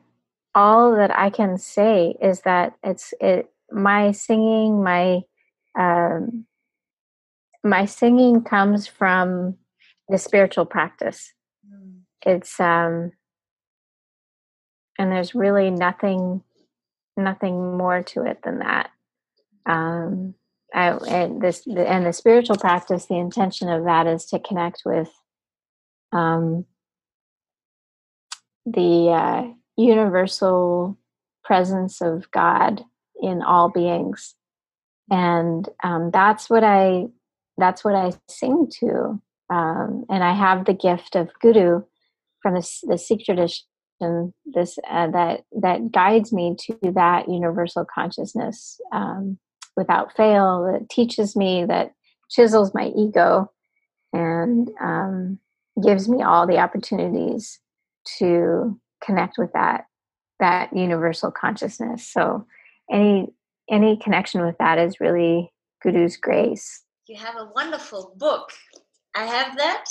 all 0.54 0.96
that 0.96 1.16
i 1.16 1.30
can 1.30 1.58
say 1.58 2.16
is 2.20 2.40
that 2.42 2.74
it's 2.82 3.12
it 3.20 3.50
my 3.70 4.12
singing 4.12 4.82
my 4.82 5.20
um 5.78 6.46
my 7.64 7.84
singing 7.84 8.42
comes 8.42 8.86
from 8.86 9.56
the 10.08 10.18
spiritual 10.18 10.64
practice 10.64 11.32
mm. 11.68 12.00
it's 12.24 12.58
um 12.60 13.12
and 14.98 15.12
there's 15.12 15.34
really 15.34 15.70
nothing 15.70 16.42
nothing 17.16 17.76
more 17.76 18.02
to 18.02 18.22
it 18.22 18.40
than 18.42 18.60
that 18.60 18.90
um 19.66 20.34
I, 20.74 20.90
and 21.08 21.40
this 21.40 21.66
and 21.66 22.04
the 22.04 22.12
spiritual 22.12 22.56
practice 22.56 23.06
the 23.06 23.16
intention 23.16 23.68
of 23.68 23.84
that 23.84 24.06
is 24.06 24.26
to 24.26 24.38
connect 24.38 24.82
with 24.84 25.10
um, 26.16 26.64
the 28.64 29.10
uh, 29.10 29.52
universal 29.76 30.98
presence 31.44 32.00
of 32.00 32.30
God 32.30 32.82
in 33.20 33.42
all 33.42 33.68
beings, 33.70 34.34
and 35.10 35.68
um, 35.82 36.10
that's 36.10 36.48
what 36.50 36.64
I 36.64 37.06
that's 37.58 37.84
what 37.84 37.94
I 37.94 38.12
sing 38.28 38.68
to. 38.80 39.20
Um, 39.48 40.04
and 40.10 40.24
I 40.24 40.34
have 40.34 40.64
the 40.64 40.74
gift 40.74 41.14
of 41.14 41.30
Guru 41.40 41.82
from 42.42 42.54
the, 42.54 42.68
the 42.82 42.98
Sikh 42.98 43.24
tradition 43.24 43.64
this 44.44 44.78
uh, 44.90 45.10
that 45.10 45.44
that 45.60 45.90
guides 45.92 46.32
me 46.32 46.54
to 46.58 46.92
that 46.92 47.28
universal 47.28 47.84
consciousness 47.84 48.80
um, 48.92 49.38
without 49.76 50.14
fail 50.16 50.70
that 50.70 50.88
teaches 50.90 51.36
me 51.36 51.64
that 51.64 51.92
chisels 52.28 52.74
my 52.74 52.88
ego 52.96 53.50
and 54.12 54.70
um, 54.80 55.38
gives 55.82 56.08
me 56.08 56.22
all 56.22 56.46
the 56.46 56.58
opportunities 56.58 57.60
to 58.18 58.78
connect 59.02 59.38
with 59.38 59.52
that 59.52 59.86
that 60.38 60.74
universal 60.76 61.30
consciousness. 61.30 62.06
So 62.06 62.46
any 62.90 63.28
any 63.70 63.96
connection 63.96 64.44
with 64.44 64.56
that 64.58 64.78
is 64.78 65.00
really 65.00 65.52
guru's 65.82 66.16
grace. 66.16 66.82
You 67.08 67.16
have 67.16 67.36
a 67.36 67.50
wonderful 67.54 68.14
book. 68.16 68.50
I 69.14 69.24
have 69.24 69.56
that 69.56 69.86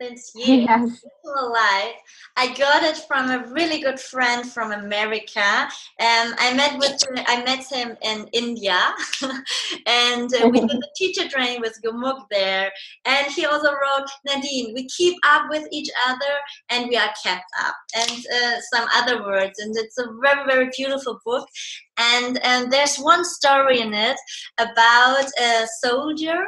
since 0.00 0.32
years 0.34 0.66
yes. 0.68 1.04
alive. 1.24 1.94
I 2.36 2.54
got 2.54 2.82
it 2.82 2.96
from 3.08 3.30
a 3.30 3.48
really 3.52 3.80
good 3.80 3.98
friend 3.98 4.50
from 4.50 4.72
America. 4.72 5.40
Um, 5.40 6.34
I 6.38 6.52
met 6.54 6.78
with 6.78 7.02
I 7.26 7.42
met 7.44 7.64
him 7.66 7.96
in 8.02 8.28
India, 8.32 8.78
and 9.86 10.32
uh, 10.34 10.48
we 10.48 10.60
did 10.66 10.70
the 10.70 10.88
teacher 10.96 11.28
training 11.28 11.60
with 11.60 11.80
Gurmukh 11.84 12.26
there. 12.30 12.70
And 13.04 13.26
he 13.32 13.44
also 13.46 13.72
wrote 13.72 14.08
Nadine. 14.26 14.74
We 14.74 14.86
keep 14.88 15.16
up 15.26 15.46
with 15.50 15.66
each 15.72 15.90
other, 16.06 16.34
and 16.70 16.88
we 16.88 16.96
are 16.96 17.12
kept 17.24 17.50
up, 17.64 17.74
and 17.94 18.10
uh, 18.10 18.60
some 18.72 18.88
other 18.94 19.22
words. 19.22 19.58
And 19.58 19.76
it's 19.76 19.98
a 19.98 20.06
very 20.22 20.44
very 20.46 20.70
beautiful 20.76 21.20
book. 21.24 21.48
And 21.98 22.38
and 22.44 22.70
there's 22.70 22.96
one 22.96 23.24
story 23.24 23.80
in 23.80 23.92
it 23.92 24.16
about 24.58 25.24
a 25.40 25.66
soldier 25.82 26.44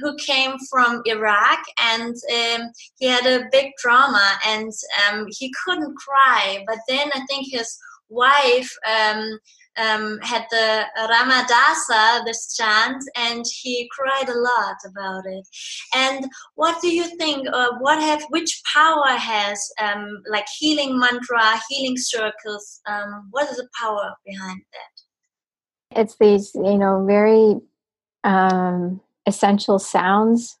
who 0.00 0.16
came 0.16 0.56
from 0.70 1.02
Iraq 1.06 1.58
and. 1.80 2.14
Um, 2.30 2.70
he 3.00 3.06
had 3.06 3.26
a 3.26 3.46
big 3.50 3.72
trauma 3.78 4.38
and 4.46 4.70
um, 5.08 5.26
he 5.30 5.52
couldn't 5.64 5.96
cry. 5.96 6.64
But 6.66 6.78
then 6.86 7.10
I 7.14 7.24
think 7.26 7.48
his 7.50 7.76
wife 8.08 8.70
um, 8.86 9.38
um, 9.78 10.18
had 10.22 10.46
the 10.50 10.84
Ra 10.96 11.24
Ma 11.24 11.44
Da 11.46 11.74
Sa, 11.74 12.24
this 12.24 12.54
chant, 12.56 13.02
and 13.16 13.44
he 13.62 13.88
cried 13.92 14.28
a 14.28 14.38
lot 14.38 14.76
about 14.86 15.26
it. 15.26 15.46
And 15.94 16.26
what 16.54 16.80
do 16.80 16.92
you 16.94 17.16
think? 17.16 17.48
Uh, 17.52 17.70
what 17.80 18.00
have 18.00 18.22
which 18.30 18.62
power 18.72 19.08
has 19.08 19.60
um, 19.80 20.22
like 20.30 20.46
healing 20.58 20.98
mantra, 20.98 21.60
healing 21.68 21.96
circles? 21.96 22.80
Um, 22.86 23.28
what 23.30 23.50
is 23.50 23.56
the 23.56 23.68
power 23.80 24.14
behind 24.26 24.60
that? 24.72 26.00
It's 26.00 26.16
these, 26.20 26.52
you 26.54 26.78
know, 26.78 27.04
very 27.06 27.56
um, 28.24 29.00
essential 29.26 29.78
sounds 29.78 30.58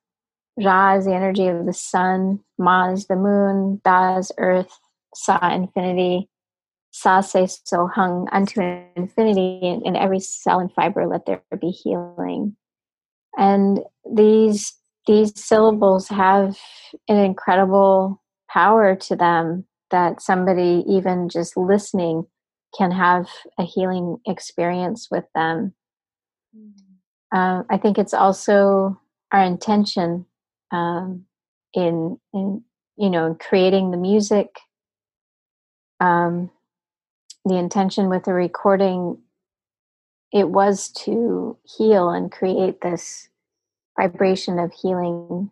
Ra 0.62 0.96
is 0.96 1.06
the 1.06 1.14
energy 1.14 1.46
of 1.46 1.66
the 1.66 1.72
sun, 1.72 2.40
Ma 2.58 2.90
is 2.90 3.06
the 3.06 3.16
moon, 3.16 3.80
Da 3.84 4.18
is 4.18 4.32
earth, 4.38 4.78
Sa 5.14 5.38
infinity, 5.52 6.28
Sa 6.90 7.20
Se 7.20 7.46
So 7.64 7.86
hung 7.86 8.28
unto 8.32 8.60
infinity, 8.96 9.60
in, 9.62 9.82
in 9.84 9.96
every 9.96 10.20
cell 10.20 10.58
and 10.58 10.72
fiber 10.72 11.06
let 11.06 11.26
there 11.26 11.42
be 11.60 11.70
healing. 11.70 12.56
And 13.36 13.80
these 14.12 14.74
these 15.06 15.32
syllables 15.40 16.08
have 16.08 16.58
an 17.08 17.16
incredible 17.16 18.22
power 18.50 18.94
to 18.94 19.16
them 19.16 19.64
that 19.90 20.20
somebody 20.20 20.84
even 20.86 21.28
just 21.28 21.56
listening 21.56 22.26
can 22.76 22.90
have 22.90 23.28
a 23.58 23.64
healing 23.64 24.18
experience 24.26 25.08
with 25.10 25.24
them. 25.34 25.74
Mm-hmm. 26.56 27.36
Uh, 27.36 27.62
I 27.70 27.78
think 27.78 27.98
it's 27.98 28.14
also 28.14 29.00
our 29.32 29.42
intention 29.42 30.26
um, 30.70 31.24
in 31.74 32.18
in 32.32 32.62
you 32.96 33.10
know 33.10 33.36
creating 33.40 33.90
the 33.90 33.96
music 33.96 34.48
um, 36.00 36.50
the 37.50 37.58
intention 37.58 38.08
with 38.08 38.24
the 38.24 38.32
recording 38.32 39.18
it 40.32 40.50
was 40.50 40.88
to 40.90 41.56
heal 41.64 42.10
and 42.10 42.30
create 42.30 42.80
this 42.80 43.28
vibration 43.98 44.60
of 44.60 44.72
healing 44.72 45.50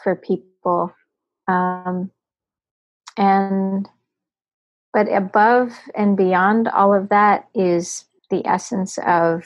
for 0.00 0.14
people. 0.14 0.94
Um, 1.48 2.12
and 3.16 3.88
but 4.92 5.12
above 5.12 5.72
and 5.96 6.16
beyond 6.16 6.68
all 6.68 6.94
of 6.94 7.08
that 7.08 7.48
is 7.52 8.04
the 8.30 8.46
essence 8.46 8.96
of 9.04 9.44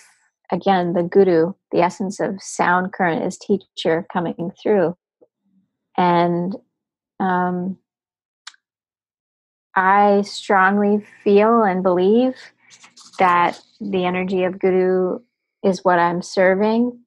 again 0.53 0.93
the 0.93 1.03
guru 1.03 1.55
the 1.73 1.81
essence 1.81 2.21
of 2.21 2.43
sound 2.43 2.93
current 2.93 3.25
is 3.25 3.39
teacher 3.39 4.07
coming 4.13 4.53
through. 4.63 4.95
And 5.97 6.55
um, 7.19 7.79
i 9.79 10.23
strongly 10.23 11.05
feel 11.23 11.63
and 11.63 11.83
believe 11.83 12.35
that 13.19 13.61
the 13.81 14.05
energy 14.05 14.45
of 14.45 14.59
guru 14.59 15.19
is 15.63 15.85
what 15.85 15.99
i'm 15.99 16.23
serving 16.23 16.99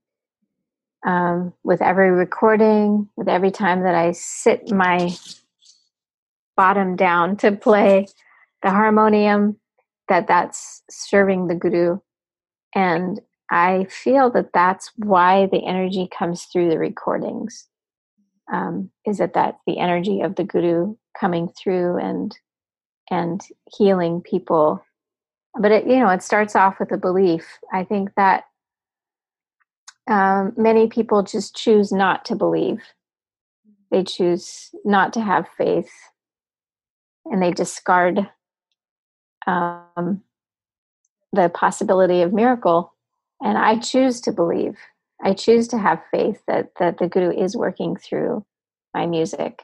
um, 1.06 1.52
with 1.64 1.82
every 1.82 2.12
recording 2.12 3.10
with 3.16 3.28
every 3.28 3.52
time 3.52 3.84
that 3.84 3.96
i 3.96 4.12
sit 4.12 4.72
my 4.72 5.10
bottom 6.56 6.96
down 6.96 7.36
to 7.38 7.52
play 7.52 8.08
the 8.64 8.70
harmonium 8.70 9.58
that 10.08 10.28
that's 10.28 10.84
serving 10.90 11.48
the 11.48 11.56
guru 11.56 11.98
and 12.76 13.20
I 13.52 13.86
feel 13.90 14.32
that 14.32 14.54
that's 14.54 14.92
why 14.96 15.48
the 15.48 15.66
energy 15.66 16.08
comes 16.18 16.46
through 16.46 16.70
the 16.70 16.80
recordings. 16.80 17.68
Um, 18.52 18.90
is 19.06 19.18
that 19.20 19.34
that's 19.34 19.62
the 19.68 19.78
energy 19.78 20.22
of 20.22 20.36
the 20.36 20.44
guru 20.44 20.96
coming 21.20 21.50
through 21.50 21.98
and 22.00 22.36
and 23.12 23.42
healing 23.78 24.22
people. 24.22 24.84
But 25.60 25.72
it, 25.72 25.86
you 25.86 26.00
know, 26.00 26.10
it 26.10 26.24
starts 26.24 26.56
off 26.56 26.80
with 26.80 26.92
a 26.92 26.98
belief. 26.98 27.60
I 27.72 27.84
think 27.84 28.10
that 28.16 28.46
um, 30.10 30.54
many 30.58 30.88
people 30.88 31.22
just 31.22 31.56
choose 31.56 31.92
not 31.92 32.26
to 32.26 32.36
believe. 32.36 32.82
They 33.92 34.04
choose 34.04 34.70
not 34.86 35.14
to 35.14 35.22
have 35.22 35.48
faith, 35.58 35.92
and 37.26 37.42
they 37.42 37.52
discard 37.52 38.30
um, 39.46 40.24
the 41.34 41.50
possibility 41.50 42.22
of 42.22 42.34
miracle 42.34 42.94
and 43.42 43.58
I 43.58 43.78
choose 43.78 44.22
to 44.22 44.32
believe. 44.32 44.78
I 45.24 45.34
choose 45.34 45.68
to 45.70 45.78
have 45.78 46.02
faith 46.12 46.42
that 46.48 46.72
that 46.80 46.98
the 47.00 47.08
Guru 47.08 47.32
is 47.32 47.56
working 47.58 47.96
through 47.96 48.46
my 48.94 49.06
music, 49.06 49.64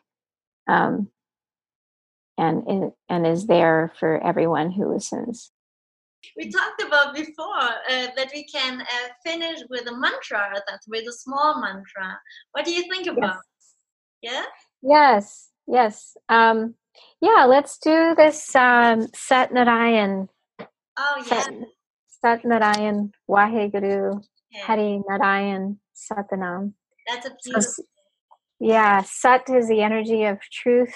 um, 0.67 1.09
and 2.37 2.91
and 3.09 3.27
is 3.27 3.47
there 3.47 3.91
for 3.99 4.23
everyone 4.23 4.71
who 4.71 4.93
listens. 4.93 5.51
We 6.35 6.51
talked 6.51 6.81
about 6.81 7.13
before 7.13 7.69
uh, 7.89 8.07
that 8.15 8.29
we 8.33 8.43
can 8.45 8.81
uh, 8.81 9.07
finish 9.25 9.59
with 9.69 9.87
a 9.87 9.95
mantra, 9.95 10.61
that 10.67 10.79
with 10.87 11.07
a 11.07 11.13
small 11.13 11.61
mantra. 11.61 12.19
What 12.51 12.65
do 12.65 12.73
you 12.73 12.83
think 12.91 13.07
about? 13.07 13.37
Yes. 14.21 14.43
Yeah. 14.43 14.43
Yes. 14.81 15.49
Yes. 15.67 16.17
Um, 16.27 16.75
yeah. 17.21 17.45
Let's 17.45 17.77
do 17.77 18.15
this 18.15 18.55
um, 18.55 19.07
Sat 19.13 19.53
Narayan. 19.53 20.29
Oh 20.59 21.15
yeah. 21.17 21.23
Sat, 21.23 21.53
Sat 22.21 22.45
Narayan 22.45 23.11
Waheguru 23.29 24.21
Hari 24.63 25.01
Narayan 25.07 25.79
Sat 25.93 26.25
Nam. 26.31 26.73
That's 27.07 27.27
a 27.27 27.31
beautiful. 27.43 27.61
So, 27.61 27.83
yeah, 28.59 29.03
Sat 29.03 29.49
is 29.49 29.67
the 29.69 29.81
energy 29.81 30.23
of 30.23 30.39
truth. 30.51 30.95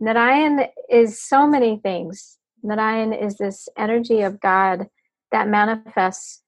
Narayan 0.00 0.64
is 0.90 1.22
so 1.22 1.46
many 1.46 1.76
things. 1.76 2.38
Narayan 2.62 3.12
is 3.12 3.36
this 3.36 3.68
energy 3.76 4.22
of 4.22 4.40
God 4.40 4.88
that 5.30 5.48
manifests 5.48 6.42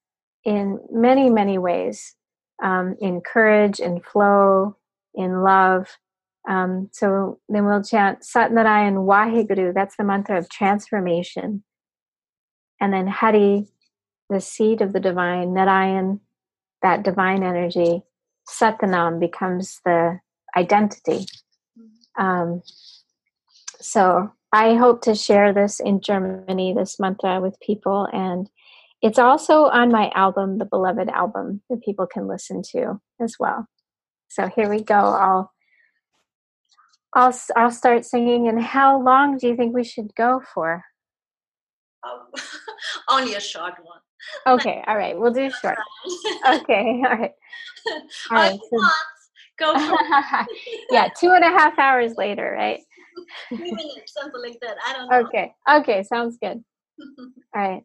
in 0.44 0.80
many, 0.90 1.30
many 1.30 1.58
ways 1.58 2.16
um, 2.62 2.96
in 3.00 3.20
courage, 3.20 3.78
in 3.78 4.00
flow, 4.00 4.76
in 5.14 5.42
love. 5.42 5.98
Um, 6.48 6.88
so 6.92 7.38
then 7.48 7.66
we'll 7.66 7.84
chant 7.84 8.24
Sat 8.24 8.52
Narayan 8.52 8.94
Waheguru, 8.94 9.72
that's 9.74 9.96
the 9.96 10.04
mantra 10.04 10.38
of 10.38 10.48
transformation. 10.48 11.62
And 12.80 12.92
then 12.92 13.06
Hari, 13.06 13.68
the 14.28 14.40
seed 14.40 14.80
of 14.80 14.92
the 14.92 15.00
divine, 15.00 15.54
Narayan, 15.54 16.20
that 16.82 17.04
divine 17.04 17.44
energy, 17.44 18.02
Sat 18.48 18.82
Nam 18.82 19.20
becomes 19.20 19.80
the 19.84 20.18
identity. 20.56 21.26
Um, 22.18 22.62
so 23.82 24.32
I 24.52 24.74
hope 24.74 25.02
to 25.02 25.14
share 25.14 25.52
this 25.52 25.80
in 25.80 26.00
Germany, 26.00 26.74
this 26.74 27.00
mantra 27.00 27.40
with 27.40 27.58
people. 27.60 28.06
And 28.12 28.48
it's 29.00 29.18
also 29.18 29.64
on 29.64 29.90
my 29.90 30.10
album, 30.14 30.58
the 30.58 30.64
Beloved 30.64 31.08
album, 31.08 31.62
that 31.68 31.82
people 31.82 32.06
can 32.06 32.28
listen 32.28 32.62
to 32.72 33.00
as 33.20 33.36
well. 33.40 33.66
So 34.28 34.48
here 34.48 34.68
we 34.68 34.82
go. 34.82 34.94
I'll 34.94 35.52
I'll 37.14 37.34
I'll 37.56 37.70
start 37.70 38.04
singing. 38.04 38.48
And 38.48 38.62
how 38.62 39.02
long 39.02 39.36
do 39.36 39.48
you 39.48 39.56
think 39.56 39.74
we 39.74 39.84
should 39.84 40.14
go 40.14 40.40
for? 40.54 40.84
Um, 42.04 42.20
only 43.08 43.34
a 43.34 43.40
short 43.40 43.74
one. 43.82 44.00
Okay, 44.46 44.82
all 44.86 44.96
right. 44.96 45.18
We'll 45.18 45.32
do 45.32 45.50
short. 45.62 45.76
okay, 46.48 47.02
all 47.04 47.16
right. 47.16 47.32
All 48.30 48.36
right. 48.36 48.58
So, 48.70 48.86
go 49.58 49.72
yeah, 50.90 51.08
two 51.18 51.30
and 51.30 51.44
a 51.44 51.48
half 51.48 51.78
hours 51.78 52.14
later, 52.16 52.54
right? 52.56 52.80
Three 53.57 53.72
minutes, 53.72 54.12
something 54.14 54.40
like 54.40 54.59
that. 54.61 54.77
I 54.87 54.92
don't 54.94 55.09
know. 55.09 55.20
Okay, 55.27 55.55
okay, 55.68 56.03
sounds 56.03 56.38
good. 56.40 56.62
all 57.55 57.62
right. 57.62 57.85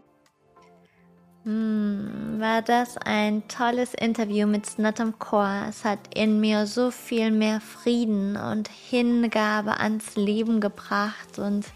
Hm, 1.42 2.37
war 2.38 2.62
das 2.62 2.96
ein 2.98 3.48
tolles 3.48 3.92
Interview 3.94 4.46
mit 4.46 4.66
Snatam 4.66 5.18
Kaur. 5.18 5.66
Es 5.68 5.84
hat 5.84 5.98
in 6.14 6.38
mir 6.38 6.66
so 6.66 6.92
viel 6.92 7.32
mehr 7.32 7.61
Frieden 7.61 8.37
und 8.37 8.68
Hingabe 8.68 9.80
ans 9.80 10.14
Leben 10.14 10.61
gebracht 10.61 11.40
und 11.40 11.66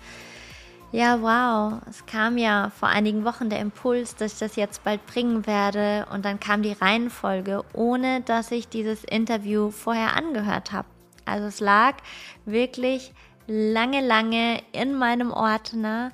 Ja, 0.93 1.23
wow. 1.23 1.81
Es 1.89 2.05
kam 2.05 2.37
ja 2.37 2.71
vor 2.79 2.89
einigen 2.89 3.25
Wochen 3.25 3.49
der 3.49 3.61
Impuls, 3.61 4.15
dass 4.15 4.35
ich 4.35 4.39
das 4.39 4.57
jetzt 4.57 4.85
bald 4.85 5.05
bringen 5.07 5.47
werde. 5.47 6.07
Und 6.13 6.27
dann 6.27 6.39
kam 6.39 6.63
die 6.63 6.73
Reihenfolge, 6.73 7.65
ohne 7.73 8.21
dass 8.21 8.51
ich 8.51 8.69
dieses 8.69 9.03
Interview 9.05 9.71
vorher 9.71 10.15
angehört 10.15 10.71
habe. 10.71 10.87
Also 11.25 11.47
es 11.47 11.61
lag 11.61 11.97
wirklich 12.45 13.15
lange, 13.47 14.07
lange 14.07 14.63
in 14.73 14.95
meinem 14.95 15.31
Ordner. 15.33 16.13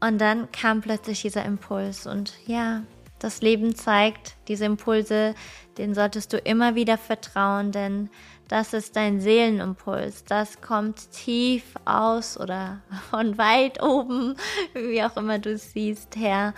Und 0.00 0.18
dann 0.18 0.52
kam 0.52 0.82
plötzlich 0.82 1.22
dieser 1.22 1.46
Impuls. 1.46 2.06
Und 2.06 2.34
ja, 2.46 2.82
das 3.20 3.40
Leben 3.40 3.74
zeigt, 3.74 4.36
diese 4.46 4.66
Impulse, 4.66 5.34
denen 5.78 5.94
solltest 5.94 6.32
du 6.32 6.38
immer 6.38 6.74
wieder 6.74 6.98
vertrauen, 6.98 7.72
denn 7.72 8.10
das 8.48 8.72
ist 8.72 8.96
dein 8.96 9.20
Seelenimpuls. 9.20 10.24
Das 10.24 10.60
kommt 10.60 11.12
tief 11.12 11.62
aus 11.84 12.38
oder 12.38 12.80
von 13.10 13.38
weit 13.38 13.82
oben, 13.82 14.36
wie 14.74 15.02
auch 15.02 15.16
immer 15.16 15.38
du 15.38 15.52
es 15.52 15.72
siehst, 15.72 16.16
her. 16.16 16.54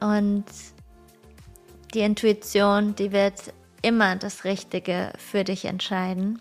Und 0.00 0.44
die 1.94 2.00
Intuition, 2.00 2.94
die 2.94 3.12
wird 3.12 3.52
immer 3.82 4.16
das 4.16 4.44
Richtige 4.44 5.12
für 5.18 5.44
dich 5.44 5.64
entscheiden. 5.64 6.40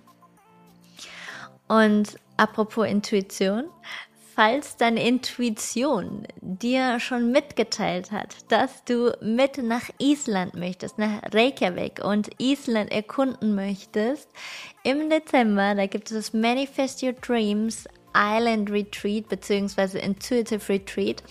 Und 1.68 2.18
apropos 2.38 2.88
Intuition, 2.88 3.66
falls 4.40 4.78
deine 4.78 5.06
Intuition 5.06 6.26
dir 6.40 7.02
schon 7.02 7.30
mitgeteilt 7.30 8.14
hat, 8.14 8.38
dass 8.48 8.86
du 8.86 9.12
mit 9.20 9.58
nach 9.58 9.90
Island 9.98 10.54
möchtest, 10.54 10.98
nach 10.98 11.22
Reykjavik 11.34 12.02
und 12.06 12.30
Island 12.38 12.90
erkunden 12.90 13.54
möchtest, 13.54 14.30
im 14.84 15.10
Dezember, 15.10 15.76
da 15.76 15.88
gibt 15.88 16.10
es 16.10 16.16
das 16.16 16.34
Manifest 16.34 17.04
Your 17.04 17.12
Dreams 17.12 17.84
Island 18.16 18.72
Retreat 18.72 19.28
bzw. 19.28 20.00
Intuitive 20.00 20.70
Retreat, 20.70 21.22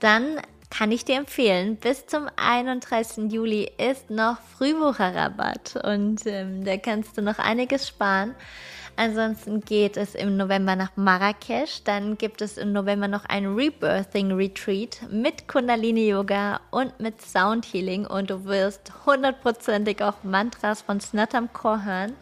dann 0.00 0.38
kann 0.68 0.92
ich 0.92 1.06
dir 1.06 1.16
empfehlen. 1.16 1.76
Bis 1.76 2.06
zum 2.06 2.28
31. 2.36 3.32
Juli 3.32 3.70
ist 3.78 4.10
noch 4.10 4.36
Frühbucherrabatt 4.58 5.76
und 5.82 6.20
ähm, 6.26 6.62
da 6.62 6.76
kannst 6.76 7.16
du 7.16 7.22
noch 7.22 7.38
einiges 7.38 7.88
sparen. 7.88 8.34
Ansonsten 8.96 9.60
geht 9.60 9.96
es 9.96 10.14
im 10.14 10.36
November 10.36 10.76
nach 10.76 10.96
Marrakesch. 10.96 11.82
Dann 11.84 12.16
gibt 12.16 12.40
es 12.42 12.58
im 12.58 12.72
November 12.72 13.08
noch 13.08 13.24
ein 13.24 13.46
Rebirthing 13.46 14.32
Retreat 14.32 15.00
mit 15.10 15.48
Kundalini 15.48 16.08
Yoga 16.08 16.60
und 16.70 17.00
mit 17.00 17.20
Sound 17.20 17.66
Healing 17.72 18.06
und 18.06 18.30
du 18.30 18.44
wirst 18.44 18.92
hundertprozentig 19.04 20.02
auch 20.02 20.22
Mantras 20.22 20.82
von 20.82 21.00
Snatam 21.00 21.52
Core 21.52 21.84
hören. 21.84 22.12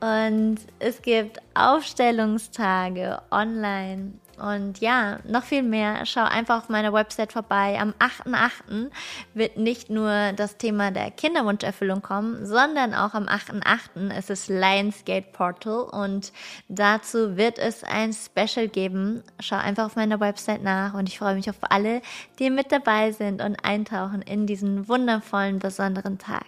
Und 0.00 0.58
es 0.78 1.02
gibt 1.02 1.38
Aufstellungstage 1.54 3.20
online 3.30 4.14
und 4.40 4.78
ja, 4.80 5.18
noch 5.24 5.44
viel 5.44 5.62
mehr. 5.62 6.06
Schau 6.06 6.24
einfach 6.24 6.58
auf 6.58 6.68
meiner 6.68 6.92
Website 6.92 7.32
vorbei. 7.32 7.78
Am 7.78 7.94
8.8. 7.98 8.90
wird 9.34 9.56
nicht 9.56 9.90
nur 9.90 10.32
das 10.32 10.56
Thema 10.56 10.90
der 10.90 11.10
Kinderwunscherfüllung 11.10 12.02
kommen, 12.02 12.46
sondern 12.46 12.94
auch 12.94 13.14
am 13.14 13.24
8.8. 13.24 14.16
ist 14.16 14.30
es 14.30 14.48
Lionsgate 14.48 15.26
Portal 15.32 15.82
und 15.82 16.32
dazu 16.68 17.36
wird 17.36 17.58
es 17.58 17.84
ein 17.84 18.12
Special 18.12 18.68
geben. 18.68 19.22
Schau 19.40 19.56
einfach 19.56 19.86
auf 19.86 19.96
meiner 19.96 20.20
Website 20.20 20.62
nach 20.62 20.94
und 20.94 21.08
ich 21.08 21.18
freue 21.18 21.34
mich 21.34 21.50
auf 21.50 21.58
alle, 21.60 22.02
die 22.38 22.50
mit 22.50 22.72
dabei 22.72 23.12
sind 23.12 23.42
und 23.42 23.56
eintauchen 23.64 24.22
in 24.22 24.46
diesen 24.46 24.88
wundervollen, 24.88 25.58
besonderen 25.58 26.18
Tag. 26.18 26.46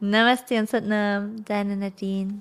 Namaste 0.00 0.58
und 0.58 0.68
Satnam, 0.68 1.44
deine 1.44 1.76
Nadine. 1.76 2.40